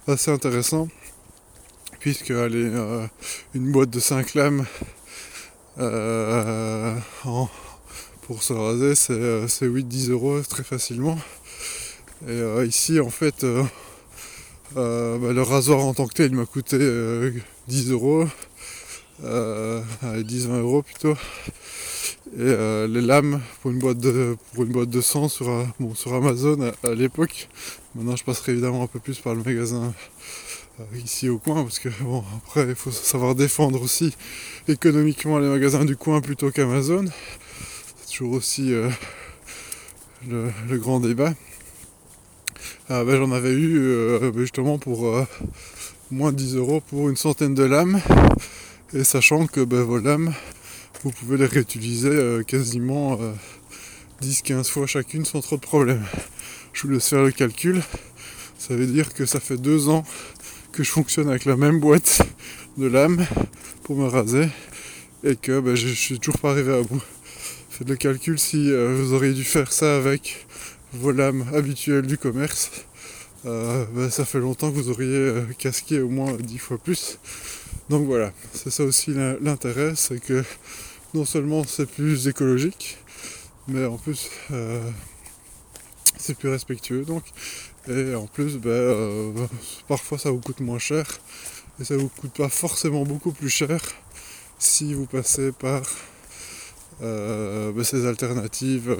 assez 0.07 0.31
intéressants, 0.31 0.87
puisque 1.99 2.31
allez, 2.31 2.65
euh, 2.65 3.05
une 3.53 3.71
boîte 3.71 3.89
de 3.89 3.99
5 3.99 4.33
lames 4.35 4.65
pour 8.21 8.43
se 8.43 8.53
raser 8.53 8.95
c'est 8.95 9.65
8-10 9.65 10.11
euros 10.11 10.41
très 10.41 10.63
facilement. 10.63 11.17
Et 12.27 12.41
ici 12.65 12.99
en 12.99 13.09
fait 13.09 13.45
bah, 14.75 14.81
le 15.33 15.41
rasoir 15.41 15.79
en 15.79 15.93
tant 15.93 16.07
que 16.07 16.13
tel 16.13 16.31
m'a 16.31 16.45
coûté 16.45 16.77
10 17.67 17.91
euros, 17.91 18.25
10-20 19.23 20.59
euros 20.59 20.81
plutôt. 20.81 21.15
Et 22.33 22.39
euh, 22.39 22.87
les 22.87 23.01
lames 23.01 23.41
pour 23.61 23.71
une 23.71 23.79
boîte 23.79 23.97
de, 23.97 24.37
pour 24.53 24.63
une 24.63 24.71
boîte 24.71 24.89
de 24.89 25.01
100 25.01 25.27
sur, 25.27 25.49
euh, 25.49 25.65
sur 25.95 26.13
Amazon 26.13 26.71
à, 26.81 26.93
l'époque. 26.93 27.49
Maintenant 27.93 28.15
je 28.15 28.23
passerai 28.23 28.53
évidemment 28.53 28.83
un 28.83 28.87
peu 28.87 28.99
plus 28.99 29.19
par 29.19 29.35
le 29.35 29.43
magasin 29.43 29.83
euh, 29.83 29.89
ici 31.03 31.29
au 31.29 31.37
coin 31.37 31.63
parce 31.63 31.79
que 31.79 31.89
bon 32.01 32.23
après 32.37 32.67
il 32.69 32.75
faut 32.75 32.91
savoir 32.91 33.35
défendre 33.35 33.81
aussi 33.81 34.15
économiquement 34.67 35.39
les 35.39 35.47
magasins 35.47 35.85
du 35.85 35.95
coin 35.95 36.21
plutôt 36.21 36.51
qu'Amazon. 36.51 37.05
C'est 38.01 38.17
toujours 38.17 38.33
aussi 38.33 38.73
le, 40.29 40.51
grand 40.77 40.99
débat. 40.99 41.33
Ben, 42.89 43.15
j'en 43.15 43.31
avais 43.31 43.53
eu 43.53 43.79
ben, 44.19 44.37
justement 44.37 44.77
pour 44.77 45.25
moins 46.11 46.31
de 46.31 46.37
10 46.37 46.55
euros 46.57 46.81
pour 46.81 47.09
une 47.09 47.15
centaine 47.15 47.55
de 47.55 47.63
lames. 47.63 48.01
Et 48.93 49.03
sachant 49.03 49.47
que 49.47 49.61
ben, 49.61 49.81
vos 49.81 49.99
lames 49.99 50.33
vous 51.03 51.11
pouvez 51.11 51.37
les 51.37 51.47
réutiliser 51.47 52.09
euh, 52.09 52.43
quasiment 52.43 53.17
10-15 54.21 54.51
euh, 54.51 54.63
fois 54.63 54.85
chacune 54.85 55.25
sans 55.25 55.41
trop 55.41 55.55
de 55.55 55.61
problèmes. 55.61 56.05
Je 56.73 56.83
vous 56.83 56.93
laisse 56.93 57.09
faire 57.09 57.23
le 57.23 57.31
calcul. 57.31 57.81
Ça 58.59 58.75
veut 58.75 58.85
dire 58.85 59.11
que 59.13 59.25
ça 59.25 59.39
fait 59.39 59.57
deux 59.57 59.89
ans 59.89 60.03
que 60.71 60.83
je 60.83 60.91
fonctionne 60.91 61.29
avec 61.29 61.45
la 61.45 61.57
même 61.57 61.79
boîte 61.79 62.21
de 62.77 62.87
lames 62.87 63.25
pour 63.83 63.95
me 63.95 64.07
raser 64.07 64.47
et 65.23 65.35
que 65.35 65.59
ben, 65.59 65.75
je, 65.75 65.87
suis 65.87 66.19
toujours 66.19 66.39
pas 66.39 66.51
arrivé 66.51 66.73
à 66.73 66.81
bout. 66.81 67.01
Faites 67.69 67.89
le 67.89 67.95
calcul 67.95 68.39
si 68.39 68.71
euh, 68.71 68.95
vous 68.95 69.13
auriez 69.13 69.33
dû 69.33 69.43
faire 69.43 69.71
ça 69.71 69.97
avec 69.97 70.45
vos 70.93 71.11
lames 71.11 71.45
habituelles 71.53 72.07
du 72.07 72.17
commerce. 72.17 72.71
Ben, 73.43 74.09
ça 74.11 74.23
fait 74.23 74.39
longtemps 74.39 74.71
que 74.71 74.75
vous 74.75 74.89
auriez 74.91 75.33
casqué 75.57 75.99
au 75.99 76.09
moins 76.09 76.33
10 76.33 76.57
fois 76.59 76.77
plus. 76.77 77.17
Donc 77.89 78.05
voilà, 78.05 78.31
c'est 78.53 78.69
ça 78.69 78.83
aussi 78.83 79.11
l'intérêt, 79.41 79.93
c'est 79.95 80.23
que 80.23 80.43
non 81.13 81.25
seulement 81.25 81.63
c'est 81.65 81.85
plus 81.85 82.27
écologique, 82.27 82.97
mais 83.67 83.85
en 83.85 83.97
plus 83.97 84.29
euh, 84.51 84.89
c'est 86.17 86.37
plus 86.37 86.49
respectueux 86.49 87.03
donc. 87.03 87.23
Et 87.89 88.15
en 88.15 88.27
plus, 88.27 88.57
ben, 88.57 88.69
euh, 88.69 89.33
parfois 89.87 90.17
ça 90.17 90.29
vous 90.31 90.39
coûte 90.39 90.59
moins 90.59 90.79
cher. 90.79 91.05
Et 91.79 91.83
ça 91.83 91.97
vous 91.97 92.09
coûte 92.09 92.33
pas 92.33 92.49
forcément 92.49 93.03
beaucoup 93.03 93.31
plus 93.31 93.49
cher 93.49 93.79
si 94.59 94.93
vous 94.93 95.07
passez 95.07 95.51
par 95.51 95.81
euh, 97.01 97.71
ben, 97.71 97.83
ces 97.83 98.05
alternatives 98.05 98.95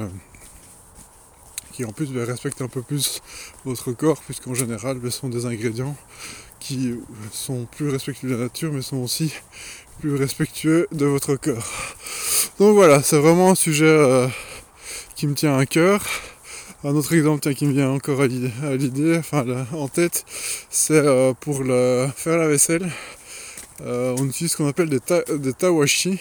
qui 1.72 1.86
en 1.86 1.92
plus 1.92 2.12
ben, 2.12 2.24
respectent 2.24 2.62
un 2.62 2.68
peu 2.68 2.82
plus 2.82 3.22
votre 3.66 3.92
corps, 3.92 4.22
puisqu'en 4.22 4.54
général 4.54 5.00
ce 5.04 5.10
sont 5.10 5.30
des 5.30 5.46
ingrédients 5.46 5.96
qui 6.60 6.96
sont 7.32 7.66
plus 7.66 7.90
respectueux 7.90 8.30
de 8.30 8.36
la 8.36 8.44
nature, 8.44 8.72
mais 8.72 8.82
sont 8.82 8.98
aussi 8.98 9.34
plus 10.00 10.16
respectueux 10.16 10.88
de 10.92 11.06
votre 11.06 11.36
corps. 11.36 11.96
Donc 12.60 12.76
voilà, 12.76 13.02
c'est 13.02 13.18
vraiment 13.18 13.52
un 13.52 13.56
sujet 13.56 13.86
euh, 13.86 14.28
qui 15.16 15.28
me 15.28 15.34
tient 15.34 15.58
à 15.58 15.66
cœur. 15.66 16.06
Un 16.84 16.96
autre 16.96 17.14
exemple 17.14 17.54
qui 17.54 17.66
me 17.68 17.74
vient 17.74 17.92
encore 17.92 18.22
à 18.22 18.28
l'idée, 18.28 19.18
enfin 19.18 19.46
en 19.72 19.88
tête, 19.88 20.26
c'est 20.72 20.94
euh, 20.94 21.34
pour 21.34 21.58
faire 21.58 22.38
la 22.38 22.48
vaisselle. 22.48 22.92
Euh, 23.82 24.16
on 24.18 24.26
utilise 24.26 24.54
ce 24.54 24.58
qu'on 24.58 24.68
appelle 24.68 24.90
des, 24.90 25.00
tawashi, 25.54 26.20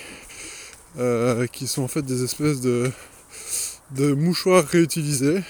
qui 1.52 1.66
sont 1.66 1.82
en 1.82 1.88
fait 1.88 2.02
des 2.02 2.24
espèces 2.24 2.60
de, 2.60 2.92
mouchoirs 3.98 4.66
réutilisés 4.66 5.40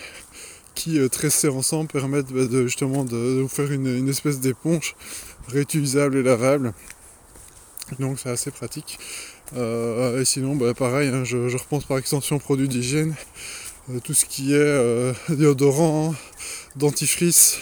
qui 0.76 1.00
tressés 1.10 1.48
ensemble 1.48 1.88
permettent 1.88 2.32
bah, 2.32 2.46
justement 2.62 3.04
de, 3.04 3.40
vous 3.42 3.48
faire 3.48 3.72
une, 3.72 4.08
espèce 4.08 4.38
d'éponge 4.38 4.94
réutilisable 5.48 6.18
et 6.18 6.22
lavable 6.22 6.72
donc 7.98 8.18
c'est 8.20 8.30
assez 8.30 8.50
pratique. 8.50 8.98
Euh, 9.56 10.20
et 10.20 10.24
sinon, 10.24 10.54
bah, 10.54 10.74
pareil, 10.74 11.08
hein, 11.08 11.24
je, 11.24 11.56
repense 11.56 11.84
par 11.84 11.98
extension 11.98 12.38
produits 12.38 12.68
d'hygiène, 12.68 13.10
euh, 13.10 13.69
tout 13.98 14.14
ce 14.14 14.24
qui 14.24 14.54
est 14.54 14.58
euh, 14.58 15.12
déodorant, 15.28 16.14
dentifrice 16.76 17.58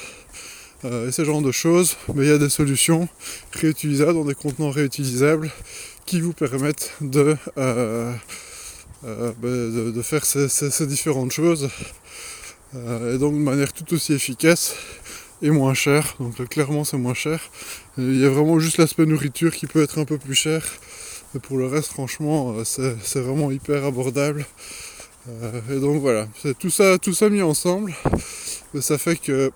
et 0.84 1.10
ce 1.10 1.24
genre 1.24 1.42
de 1.42 1.50
choses. 1.50 1.96
Mais 2.14 2.24
il 2.24 2.28
y 2.28 2.32
a 2.32 2.38
des 2.38 2.48
solutions 2.48 3.08
réutilisables 3.52 4.14
dans 4.14 4.24
des 4.24 4.36
contenants 4.36 4.70
réutilisables 4.70 5.50
qui 6.06 6.20
vous 6.20 6.32
permettent 6.32 6.92
de, 7.00 7.36
bah, 7.56 8.14
de, 9.42 10.02
faire 10.02 10.24
ces, 10.24 10.86
différentes 10.86 11.32
choses. 11.32 11.68
et 12.74 13.18
donc 13.18 13.34
de 13.34 13.40
manière 13.40 13.72
tout 13.72 13.92
aussi 13.92 14.12
efficace 14.12 14.76
et 15.42 15.50
moins 15.50 15.74
cher. 15.74 16.14
Donc 16.20 16.36
clairement 16.48 16.84
c'est 16.84 16.96
moins 16.96 17.14
cher. 17.14 17.40
Il 17.96 18.20
y 18.20 18.24
a 18.24 18.28
vraiment 18.28 18.58
juste 18.58 18.78
l'aspect 18.78 19.06
nourriture 19.06 19.54
qui 19.54 19.66
peut 19.66 19.82
être 19.82 19.98
un 19.98 20.04
peu 20.04 20.18
plus 20.18 20.34
cher. 20.34 20.64
Mais 21.34 21.40
pour 21.40 21.58
le 21.58 21.66
reste 21.66 21.92
franchement 21.92 22.54
euh, 22.56 22.64
c'est 22.64 23.20
vraiment 23.20 23.50
hyper 23.50 23.84
abordable. 23.84 24.46
Euh, 25.28 25.60
et 25.70 25.80
donc 25.80 26.00
voilà, 26.00 26.28
tout 26.58 26.70
ça, 26.70 26.98
tout 26.98 27.12
ça 27.12 27.28
mis 27.28 27.42
ensemble. 27.42 27.92
ça 28.80 28.98
fait 28.98 29.16
que 29.16 29.50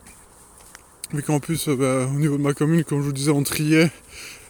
vu 1.12 1.22
qu'en 1.22 1.40
plus 1.40 1.68
bah, 1.68 2.06
au 2.06 2.18
niveau 2.18 2.36
de 2.36 2.42
ma 2.42 2.54
commune, 2.54 2.84
comme 2.84 3.00
je 3.00 3.06
vous 3.06 3.12
disais, 3.12 3.30
on 3.30 3.42
triait 3.42 3.90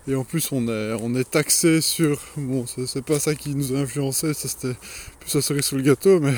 et 0.09 0.17
en 0.17 0.25
plus, 0.25 0.51
on 0.51 0.67
est, 0.67 0.95
on 1.01 1.15
est 1.15 1.31
taxé 1.31 1.81
sur. 1.81 2.19
Bon, 2.37 2.67
c'est 2.67 3.05
pas 3.05 3.21
ça 3.21 3.37
qui 3.37 3.55
nous 3.55 3.75
a 3.75 3.79
influencé, 3.79 4.35
ça 4.35 4.49
c'était 4.49 4.77
plus 5.21 5.35
la 5.35 5.41
cerise 5.41 5.65
sur 5.65 5.77
le 5.77 5.83
gâteau, 5.83 6.19
mais 6.19 6.35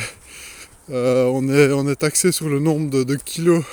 euh, 0.91 1.25
on, 1.25 1.49
est, 1.49 1.73
on 1.73 1.89
est 1.89 1.97
taxé 1.97 2.31
sur 2.31 2.51
le 2.51 2.59
nombre 2.59 2.91
de, 3.05 3.15
kilos 3.15 3.65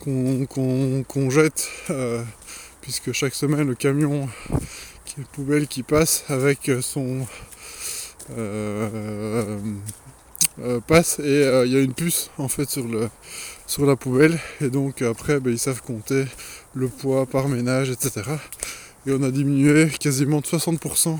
qu'on 0.00 1.30
jette, 1.30 1.68
euh, 1.90 2.24
puisque 2.80 3.12
chaque 3.12 3.34
semaine, 3.34 3.68
le 3.68 3.76
camion 3.76 4.28
qui 5.04 5.20
est 5.20 5.28
poubelle 5.32 5.68
qui 5.68 5.84
passe 5.84 6.24
avec 6.28 6.70
son. 6.80 7.24
Euh, 8.36 9.58
passe 10.86 11.18
et 11.18 11.62
il 11.64 11.72
y 11.72 11.76
a 11.76 11.80
une 11.80 11.94
puce 11.94 12.30
en 12.38 12.48
fait 12.48 12.68
sur, 12.70 12.86
le, 12.86 13.08
sur 13.66 13.86
la 13.86 13.96
poubelle 13.96 14.38
et 14.60 14.68
donc 14.70 15.02
après 15.02 15.40
ben, 15.40 15.50
ils 15.50 15.58
savent 15.58 15.82
compter 15.82 16.24
le 16.74 16.88
poids 16.88 17.26
par 17.26 17.48
ménage 17.48 17.90
etc 17.90 18.22
et 19.06 19.12
on 19.12 19.22
a 19.22 19.30
diminué 19.30 19.88
quasiment 19.98 20.40
de 20.40 20.46
60% 20.46 21.18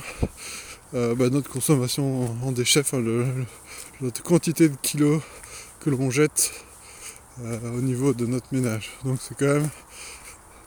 euh, 0.94 1.14
bah, 1.16 1.28
notre 1.28 1.50
consommation 1.50 2.30
en, 2.44 2.52
déchets, 2.52 2.80
enfin 2.80 3.02
notre 4.00 4.22
quantité 4.22 4.68
de 4.68 4.76
kilos 4.80 5.20
que 5.80 5.90
l'on 5.90 6.08
jette 6.08 6.52
euh, 7.42 7.58
au 7.76 7.80
niveau 7.80 8.12
de 8.12 8.26
notre 8.26 8.46
ménage. 8.52 8.90
Donc 9.04 9.18
c'est 9.20 9.36
quand 9.36 9.54
même 9.54 9.68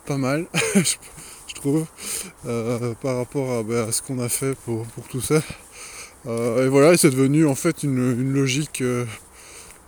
pas 0.06 0.18
mal, 0.18 0.48
je, 0.76 1.56
trouve, 1.56 1.86
euh, 2.46 2.94
par 2.96 3.16
rapport 3.16 3.64
bah, 3.64 3.86
à, 3.88 3.92
ce 3.94 4.02
qu'on 4.02 4.20
a 4.20 4.28
fait 4.28 4.54
pour, 4.66 4.86
tout 5.10 5.22
ça. 5.22 5.42
Et 6.28 6.68
voilà, 6.68 6.98
c'est 6.98 7.10
devenu 7.10 7.48
en 7.48 7.56
fait 7.56 7.84
une 7.84 8.34
logique 8.34 8.84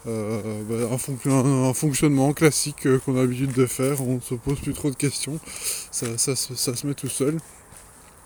euh, 0.08 0.63
bah, 0.63 0.75
un, 0.93 1.74
fonctionnement 1.74 2.31
classique 2.31 2.86
euh, 2.86 3.00
qu'on 3.00 3.17
a 3.17 3.22
l'habitude 3.22 3.51
de 3.51 3.65
faire, 3.65 4.01
on 4.01 4.15
ne 4.15 4.19
se 4.22 4.34
pose 4.34 4.58
plus 4.60 4.74
trop 4.74 4.89
de 4.89 4.96
questions, 4.96 5.39
ça, 5.91 6.17
se 6.17 6.88
met 6.88 6.93
tout 6.93 7.10
seul. 7.10 7.38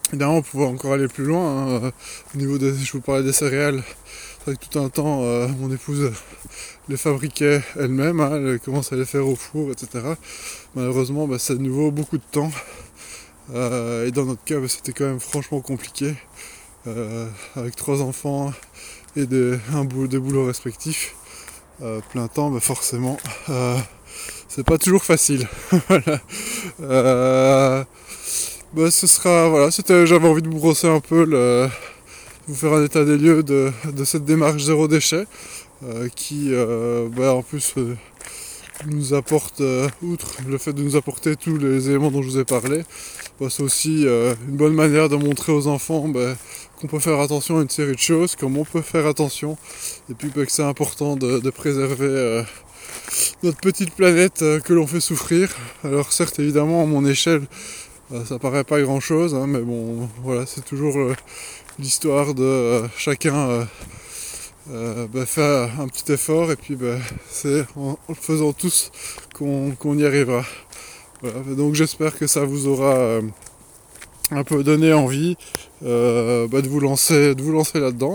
Évidemment, 0.10 0.38
on 0.38 0.42
pouvait 0.44 0.66
encore 0.66 0.94
aller 0.94 1.08
plus 1.08 1.24
loin. 1.24 1.42
Hein, 1.42 1.70
euh, 1.86 1.92
au 2.36 2.38
niveau 2.38 2.58
des, 2.60 2.76
je 2.76 2.92
vous 2.92 3.02
parlais 3.02 3.24
des 3.24 3.34
céréales, 3.34 3.84
c'est 4.46 4.60
tout 4.60 4.78
un 4.80 4.90
temps, 4.90 5.22
mon 5.58 5.72
épouse 5.72 6.12
les 6.90 6.98
fabriquait 6.98 7.62
elle-même, 7.76 8.20
hein, 8.20 8.40
elle 8.46 8.60
commence 8.60 8.94
à 8.94 8.96
les 8.96 9.06
faire 9.06 9.28
au 9.28 9.36
four, 9.36 9.72
etc. 9.72 10.06
Malheureusement, 10.76 11.28
bah, 11.28 11.40
ça 11.40 11.56
nouveau 11.56 11.90
beaucoup 11.90 12.18
de 12.18 12.24
temps. 12.32 12.52
et 13.50 14.12
dans 14.12 14.26
notre 14.26 14.44
cas, 14.44 14.60
bah, 14.60 14.68
c'était 14.68 14.94
quand 14.94 15.06
même 15.06 15.20
franchement 15.20 15.62
compliqué. 15.62 16.14
Avec 17.56 17.76
trois 17.76 18.02
enfants 18.02 18.52
et 19.16 19.26
des, 19.26 19.58
un 19.74 19.86
des 19.86 20.20
boulots 20.20 20.46
respectifs. 20.46 21.16
Euh, 21.82 22.02
plein 22.12 22.28
temps, 22.28 22.52
mais 22.52 22.60
forcément, 22.60 23.18
euh, 23.50 23.78
c'est 24.48 24.66
pas 24.66 24.78
toujours 24.78 25.04
facile. 25.04 25.48
voilà. 25.90 26.20
Euh, 26.82 27.84
bah, 28.74 28.92
ce 28.92 29.08
sera, 29.08 29.50
voilà, 29.50 29.72
c'était, 29.72 30.06
j'avais 30.06 30.28
envie 30.28 30.44
de 30.44 30.50
vous 30.50 30.60
brosser 30.60 30.88
un 30.88 31.00
peu, 31.00 31.26
le, 31.26 31.68
vous 32.48 32.56
faire 32.56 32.74
un 32.74 32.86
état 32.86 33.04
des 33.04 33.18
lieux 33.18 33.42
de, 33.42 33.72
cette 34.06 34.24
démarche 34.24 34.62
zéro 34.62 34.88
déchet, 34.88 35.26
qui, 36.16 36.52
bah, 37.18 37.34
en 37.34 37.42
plus, 37.42 37.74
nous 38.88 39.14
apporte, 39.14 39.62
outre 40.02 40.38
le 40.48 40.58
fait 40.58 40.74
de 40.74 40.84
nous 40.84 40.96
apporter 40.96 41.36
tous 41.36 41.58
les 41.58 41.90
éléments 41.90 42.12
dont 42.12 42.22
je 42.22 42.30
vous 42.30 42.40
ai 42.40 42.46
parlé, 42.46 42.84
bah, 43.40 43.48
c'est 43.50 43.64
aussi 43.64 44.04
une 44.04 44.56
bonne 44.58 44.74
manière 44.74 45.10
de 45.10 45.16
montrer 45.16 45.52
aux 45.52 45.68
enfants 45.68 46.08
bah, 46.08 46.36
qu'on 46.84 46.88
peut 46.88 47.00
faire 47.00 47.22
attention 47.22 47.60
à 47.60 47.62
une 47.62 47.70
série 47.70 47.94
de 47.94 48.00
choses, 48.00 48.36
comme 48.36 48.58
on 48.58 48.66
peut 48.66 48.82
faire 48.82 49.08
attention, 49.08 49.58
et 50.10 50.14
puis 50.14 50.30
bah, 50.36 50.46
que 50.46 50.52
c'est 50.52 50.64
important 50.64 51.16
de, 51.16 51.50
préserver 51.50 52.06
euh, 52.06 52.44
notre 53.42 53.60
petite 53.60 53.92
planète 53.96 54.42
euh, 54.42 54.60
que 54.60 54.74
l'on 54.74 54.86
fait 54.86 55.00
souffrir. 55.00 55.56
Alors 55.86 56.12
certes 56.12 56.40
évidemment 56.40 56.84
à 56.84 56.86
mon 56.86 57.06
échelle 57.06 57.44
euh, 58.12 58.26
ça 58.26 58.38
paraît 58.38 58.66
pas 58.66 58.82
grand 58.82 59.00
chose, 59.00 59.34
hein, 59.34 59.48
mais 59.48 59.62
bon 59.62 60.10
voilà 60.24 60.46
c'est 60.46 60.66
toujours 60.66 60.98
l'histoire 61.80 62.34
de 62.34 62.84
chacun 62.98 63.66
bah, 64.68 65.26
faire 65.26 65.80
un 65.80 65.88
petit 65.88 66.12
effort 66.12 66.52
et 66.52 66.56
puis 66.56 66.76
bah, 66.76 66.98
c'est 67.30 67.66
en, 67.76 67.98
le 68.10 68.16
faisant 68.16 68.54
tous 68.54 68.92
qu'on 69.34 69.98
y 69.98 70.06
arrivera. 70.06 70.46
donc 71.58 71.76
j'espère 71.76 72.18
que 72.18 72.28
ça 72.28 72.46
vous 72.46 72.68
aura 72.68 73.20
un 74.32 74.44
peu 74.44 74.64
donner 74.64 74.94
envie 74.94 75.38
euh, 75.84 76.48
bah, 76.48 76.62
de 76.62 76.68
vous 76.68 76.80
lancer, 76.80 77.36
de 77.36 77.42
vous 77.42 77.52
lancer 77.52 77.80
là-dedans. 77.80 78.14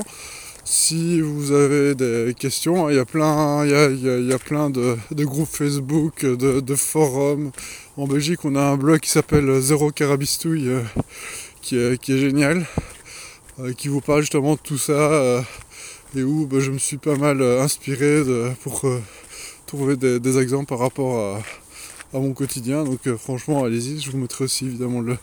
Si 0.65 1.21
vous 1.21 1.53
avez 1.53 1.95
des 1.95 2.35
questions, 2.39 2.87
hein, 2.87 2.91
il 2.91 2.97
y 2.97 2.99
a 2.99 3.07
plein, 3.07 3.65
il 3.65 3.71
y 4.29 4.33
a, 4.33 4.39
plein 4.39 4.69
de, 4.69 4.99
groupes 5.25 5.49
Facebook, 5.49 6.27
de, 6.27 6.75
forums. 6.75 7.53
En 7.97 8.07
Belgique, 8.07 8.45
on 8.45 8.55
a 8.55 8.61
un 8.61 8.77
blog 8.77 9.01
qui 9.01 9.09
s'appelle 9.09 9.61
Zéro 9.61 9.91
Carabistouille, 9.91 10.69
euh, 10.69 10.83
qui, 11.63 11.77
est, 11.77 12.19
génial, 12.19 12.67
euh, 13.61 13.73
qui 13.73 13.89
vous 13.89 14.03
parle 14.03 14.21
justement 14.21 14.55
de 14.57 14.61
tout 14.63 14.77
ça, 14.77 15.43
et 16.17 16.23
où 16.23 16.47
bah, 16.47 16.61
je 16.61 16.71
me 16.71 16.79
suis 16.79 16.97
pas 16.97 17.17
mal 17.17 17.43
inspiré 17.43 18.23
pour 18.63 18.85
trouver 19.69 19.97
des 19.97 20.39
exemples 20.39 20.67
par 20.67 20.79
rapport 20.79 21.37
à, 22.15 22.19
mon 22.19 22.33
quotidien. 22.33 22.85
Donc 22.85 23.07
euh, 23.07 23.17
franchement, 23.17 23.65
allez-y, 23.65 24.01
je 24.01 24.11
vous 24.11 24.19
mettrai 24.19 24.45
aussi 24.45 24.67
évidemment 24.67 25.01
le, 25.01 25.19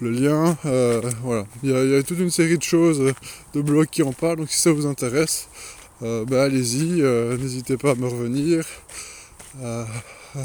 lien. 0.00 0.56
Euh, 0.64 1.00
voilà, 1.22 1.46
il 1.62 1.70
y, 1.70 1.94
a, 1.94 2.02
toute 2.02 2.18
une 2.18 2.30
série 2.30 2.58
de 2.58 2.62
choses, 2.62 3.00
euh, 3.00 3.12
de 3.54 3.60
blogs 3.60 3.88
qui 3.88 4.02
en 4.02 4.12
parlent. 4.12 4.38
Donc 4.38 4.50
si 4.50 4.58
ça 4.58 4.72
vous 4.72 4.86
intéresse, 4.86 5.48
bah, 6.00 6.42
allez-y, 6.44 7.02
n'hésitez 7.38 7.76
pas 7.76 7.92
à 7.92 7.94
me 7.94 8.06
revenir. 8.06 8.64
à 9.62 9.86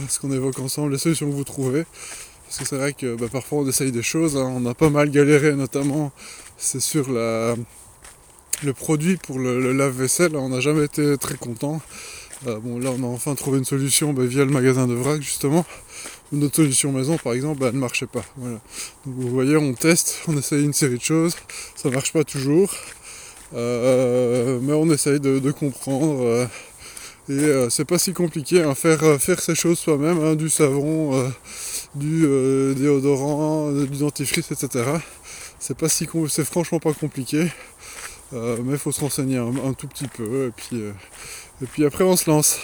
ce 0.09 0.19
qu'on 0.19 0.31
évoque 0.31 0.59
ensemble, 0.59 0.91
les 0.91 0.99
solutions 0.99 1.29
que 1.29 1.35
vous 1.35 1.43
trouvez. 1.43 1.85
Parce 2.45 2.59
que 2.59 2.65
c'est 2.65 2.77
vrai 2.77 2.93
que 2.93 3.15
bah, 3.15 3.27
parfois 3.31 3.59
on 3.59 3.67
essaye 3.67 3.91
des 3.91 4.03
choses, 4.03 4.37
hein. 4.37 4.53
on 4.55 4.65
a 4.65 4.73
pas 4.73 4.89
mal 4.89 5.09
galéré 5.09 5.53
notamment, 5.53 6.11
c'est 6.57 6.79
sur 6.79 7.11
la, 7.11 7.55
le 8.63 8.73
produit 8.73 9.17
pour 9.17 9.39
le, 9.39 9.71
lave-vaisselle, 9.73 10.35
on 10.35 10.49
n'a 10.49 10.59
jamais 10.59 10.85
été 10.85 11.17
très 11.17 11.35
content. 11.35 11.81
Euh, 12.47 12.59
bon, 12.59 12.79
là, 12.79 12.91
on 12.91 13.03
a 13.03 13.07
enfin 13.07 13.35
trouvé 13.35 13.57
une 13.57 13.65
solution 13.65 14.13
bah, 14.13 14.25
via 14.25 14.45
le 14.45 14.51
magasin 14.51 14.87
de 14.87 14.93
vrac, 14.93 15.21
justement. 15.21 15.65
Notre 16.31 16.57
solution 16.57 16.91
maison, 16.91 17.17
par 17.17 17.33
exemple, 17.33 17.59
bah, 17.59 17.71
ne 17.71 17.77
marchait 17.77 18.07
pas. 18.07 18.23
Donc, 18.37 18.59
vous 19.05 19.29
voyez, 19.29 19.57
on 19.57 19.73
teste, 19.73 20.21
on 20.27 20.37
essaye 20.37 20.63
une 20.63 20.73
série 20.73 20.97
de 20.97 21.03
choses. 21.03 21.35
Ça 21.75 21.89
ne 21.89 21.95
marche 21.95 22.13
pas 22.13 22.23
toujours. 22.23 22.73
Euh, 23.55 24.59
mais 24.61 24.73
on 24.73 24.89
essaye 24.91 25.19
de, 25.19 25.51
comprendre. 25.51 26.23
Euh, 26.23 26.45
et 27.29 27.69
c'est 27.69 27.85
pas 27.85 27.97
si 27.97 28.13
compliqué, 28.13 28.63
hein. 28.63 28.73
faire, 28.73 29.21
faire 29.21 29.41
ces 29.41 29.53
choses 29.53 29.79
soi-même, 29.79 30.23
hein, 30.23 30.35
du 30.35 30.49
savon, 30.49 31.29
du 31.93 32.21
déodorant, 32.75 33.71
du 33.71 33.97
dentifrice, 33.97 34.51
etc. 34.51 34.85
C'est 35.59 35.77
pas 35.77 35.89
si 35.89 36.07
c'est 36.29 36.45
franchement 36.45 36.79
pas 36.79 36.93
compliqué. 36.93 37.47
Mais 38.31 38.73
il 38.73 38.77
faut 38.77 38.91
se 38.91 39.01
renseigner 39.01 39.37
un, 39.37 39.73
tout 39.73 39.87
petit 39.87 40.07
peu 40.07 40.47
et 40.47 40.51
puis 40.51 40.81
et 41.61 41.65
puis 41.65 41.85
après 41.85 42.03
on 42.03 42.15
se 42.15 42.29
lance. 42.29 42.59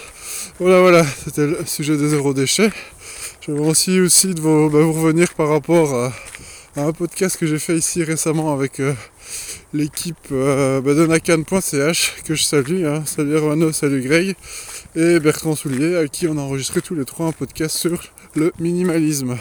Voilà 0.58 0.80
voilà, 0.80 1.04
c'était 1.04 1.46
le 1.46 1.64
sujet 1.66 1.96
des 1.96 2.08
zéro 2.08 2.34
déchets. 2.34 2.70
J'avais 3.46 3.60
aussi 3.60 4.00
aussi 4.00 4.34
de 4.34 4.40
vous, 4.40 4.70
bah, 4.70 4.78
revenir 4.78 5.34
par 5.34 5.50
rapport 5.50 5.94
à, 5.94 6.12
un 6.76 6.92
podcast 6.92 7.36
que 7.36 7.46
j'ai 7.46 7.58
fait 7.58 7.76
ici 7.76 8.02
récemment 8.02 8.52
avec 8.52 8.80
euh, 8.80 8.94
l'équipe 9.74 10.16
euh, 10.32 10.80
bah, 10.80 10.94
de 10.94 11.06
nakan.ch 11.06 12.22
que 12.24 12.34
je 12.34 12.42
salue. 12.42 12.86
Hein. 12.86 13.02
Salut 13.04 13.36
Hermano, 13.36 13.70
salut 13.70 14.00
Greg 14.00 14.34
et 14.96 15.20
Bertrand 15.20 15.54
Soulier 15.56 15.96
à 15.96 16.08
qui 16.08 16.26
on 16.26 16.38
a 16.38 16.40
enregistré 16.40 16.80
tous 16.80 16.94
les 16.94 17.04
trois 17.04 17.26
un 17.26 17.32
podcast 17.32 17.76
sur 17.76 18.02
le 18.34 18.50
minimalisme. 18.58 19.36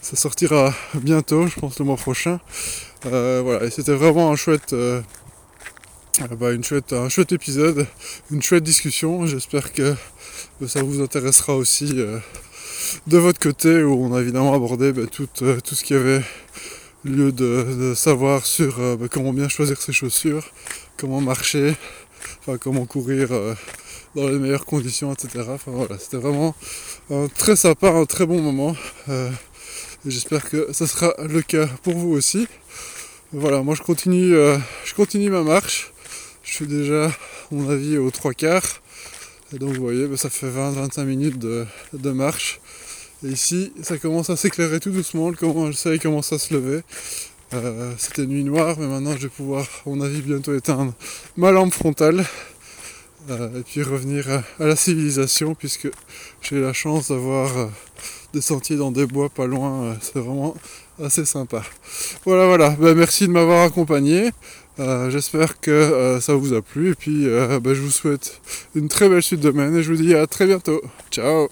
Ça 0.00 0.16
sortira 0.16 0.72
bientôt, 0.94 1.46
je 1.46 1.60
pense 1.60 1.78
le 1.78 1.84
mois 1.84 1.96
prochain. 1.96 2.40
Euh, 3.04 3.42
voilà, 3.44 3.66
et 3.66 3.70
c'était 3.70 3.94
vraiment 3.94 4.32
un 4.32 4.36
chouette 4.36 4.74
bah, 6.20 6.52
une 6.52 6.62
chouette, 6.62 6.92
un 6.92 7.08
chouette 7.08 7.32
épisode, 7.32 7.86
une 8.30 8.40
chouette 8.40 8.62
discussion. 8.62 9.26
J'espère 9.26 9.72
que 9.72 9.94
ça 10.66 10.82
vous 10.82 11.02
intéressera 11.02 11.56
aussi 11.56 11.92
euh, 11.96 12.18
de 13.06 13.18
votre 13.18 13.40
côté 13.40 13.82
où 13.82 14.04
on 14.04 14.14
a 14.14 14.20
évidemment 14.20 14.54
abordé 14.54 14.92
bah, 14.92 15.02
tout, 15.10 15.28
euh, 15.42 15.58
tout, 15.60 15.74
ce 15.74 15.82
qui 15.82 15.94
avait 15.94 16.22
lieu 17.04 17.32
de, 17.32 17.94
savoir 17.96 18.46
sur 18.46 18.78
euh, 18.78 18.96
bah, 18.96 19.06
comment 19.10 19.32
bien 19.32 19.48
choisir 19.48 19.80
ses 19.82 19.92
chaussures, 19.92 20.46
comment 20.96 21.20
marcher, 21.20 21.74
enfin, 22.40 22.58
comment 22.58 22.86
courir 22.86 23.30
dans 24.14 24.28
les 24.28 24.38
meilleures 24.38 24.66
conditions, 24.66 25.12
etc. 25.12 25.44
Enfin, 25.48 25.72
voilà, 25.72 25.98
c'était 25.98 26.18
vraiment 26.18 26.54
un 27.10 27.26
très 27.26 27.56
sympa, 27.56 27.90
un 27.90 28.06
très 28.06 28.24
bon 28.26 28.40
moment. 28.40 28.76
J'espère 30.06 30.48
que 30.48 30.72
ça 30.72 30.86
sera 30.86 31.12
le 31.26 31.42
cas 31.42 31.66
pour 31.82 31.94
vous 31.94 32.10
aussi. 32.10 32.46
Voilà, 33.32 33.62
moi 33.62 33.74
je 33.74 33.82
continue, 33.82 34.34
je 34.84 34.94
continue 34.94 35.30
ma 35.30 35.42
marche. 35.42 35.93
Je 36.54 36.58
suis 36.58 36.72
déjà, 36.72 37.06
à 37.06 37.10
mon 37.50 37.68
avis, 37.68 37.98
aux 37.98 38.12
trois 38.12 38.32
quarts. 38.32 38.80
Et 39.52 39.58
donc 39.58 39.74
vous 39.74 39.82
voyez, 39.82 40.06
bah, 40.06 40.16
ça 40.16 40.30
fait 40.30 40.46
20-25 40.46 41.02
minutes 41.02 41.36
de, 41.36 42.10
marche. 42.12 42.60
Et 43.24 43.30
ici, 43.30 43.72
ça 43.82 43.98
commence 43.98 44.30
à 44.30 44.36
s'éclairer 44.36 44.78
tout 44.78 44.92
doucement, 44.92 45.32
le 45.32 45.72
soleil 45.72 45.98
commence 45.98 46.32
à 46.32 46.38
se 46.38 46.54
lever. 46.54 46.82
Euh, 47.54 47.92
c'était 47.98 48.24
nuit 48.26 48.44
noire, 48.44 48.76
mais 48.78 48.86
maintenant 48.86 49.16
je 49.16 49.22
vais 49.22 49.30
pouvoir, 49.30 49.64
à 49.64 49.88
mon 49.90 50.00
avis, 50.00 50.22
bientôt 50.22 50.54
éteindre 50.54 50.94
ma 51.36 51.50
lampe 51.50 51.72
frontale. 51.74 52.24
Euh, 53.30 53.58
et 53.58 53.62
puis 53.62 53.82
revenir 53.82 54.44
à, 54.60 54.64
la 54.64 54.76
civilisation, 54.76 55.56
puisque 55.56 55.88
j'ai 56.40 56.60
la 56.60 56.72
chance 56.72 57.08
d'avoir 57.08 57.58
euh, 57.58 57.66
des 58.32 58.40
sentiers 58.40 58.76
dans 58.76 58.92
des 58.92 59.06
bois 59.06 59.28
pas 59.28 59.46
loin. 59.46 59.96
c'est 60.00 60.20
vraiment 60.20 60.54
assez 61.02 61.24
sympa. 61.24 61.64
Voilà, 62.24 62.46
voilà. 62.46 62.70
Ben, 62.70 62.94
merci 62.94 63.26
de 63.26 63.32
m'avoir 63.32 63.64
accompagné. 63.64 64.30
Euh, 64.80 65.10
J'espère 65.10 65.60
que 65.60 65.70
euh, 65.70 66.20
ça 66.20 66.34
vous 66.34 66.52
a 66.52 66.62
plu. 66.62 66.90
Et 66.90 66.94
puis, 66.94 67.28
euh, 67.28 67.60
ben, 67.60 67.74
je 67.74 67.80
vous 67.80 67.90
souhaite 67.90 68.40
une 68.74 68.88
très 68.88 69.08
belle 69.08 69.22
suite 69.22 69.40
de 69.40 69.50
semaine. 69.50 69.76
Et 69.76 69.82
je 69.82 69.92
vous 69.92 70.02
dis 70.02 70.14
à 70.14 70.26
très 70.26 70.46
bientôt. 70.46 70.80
Ciao 71.10 71.48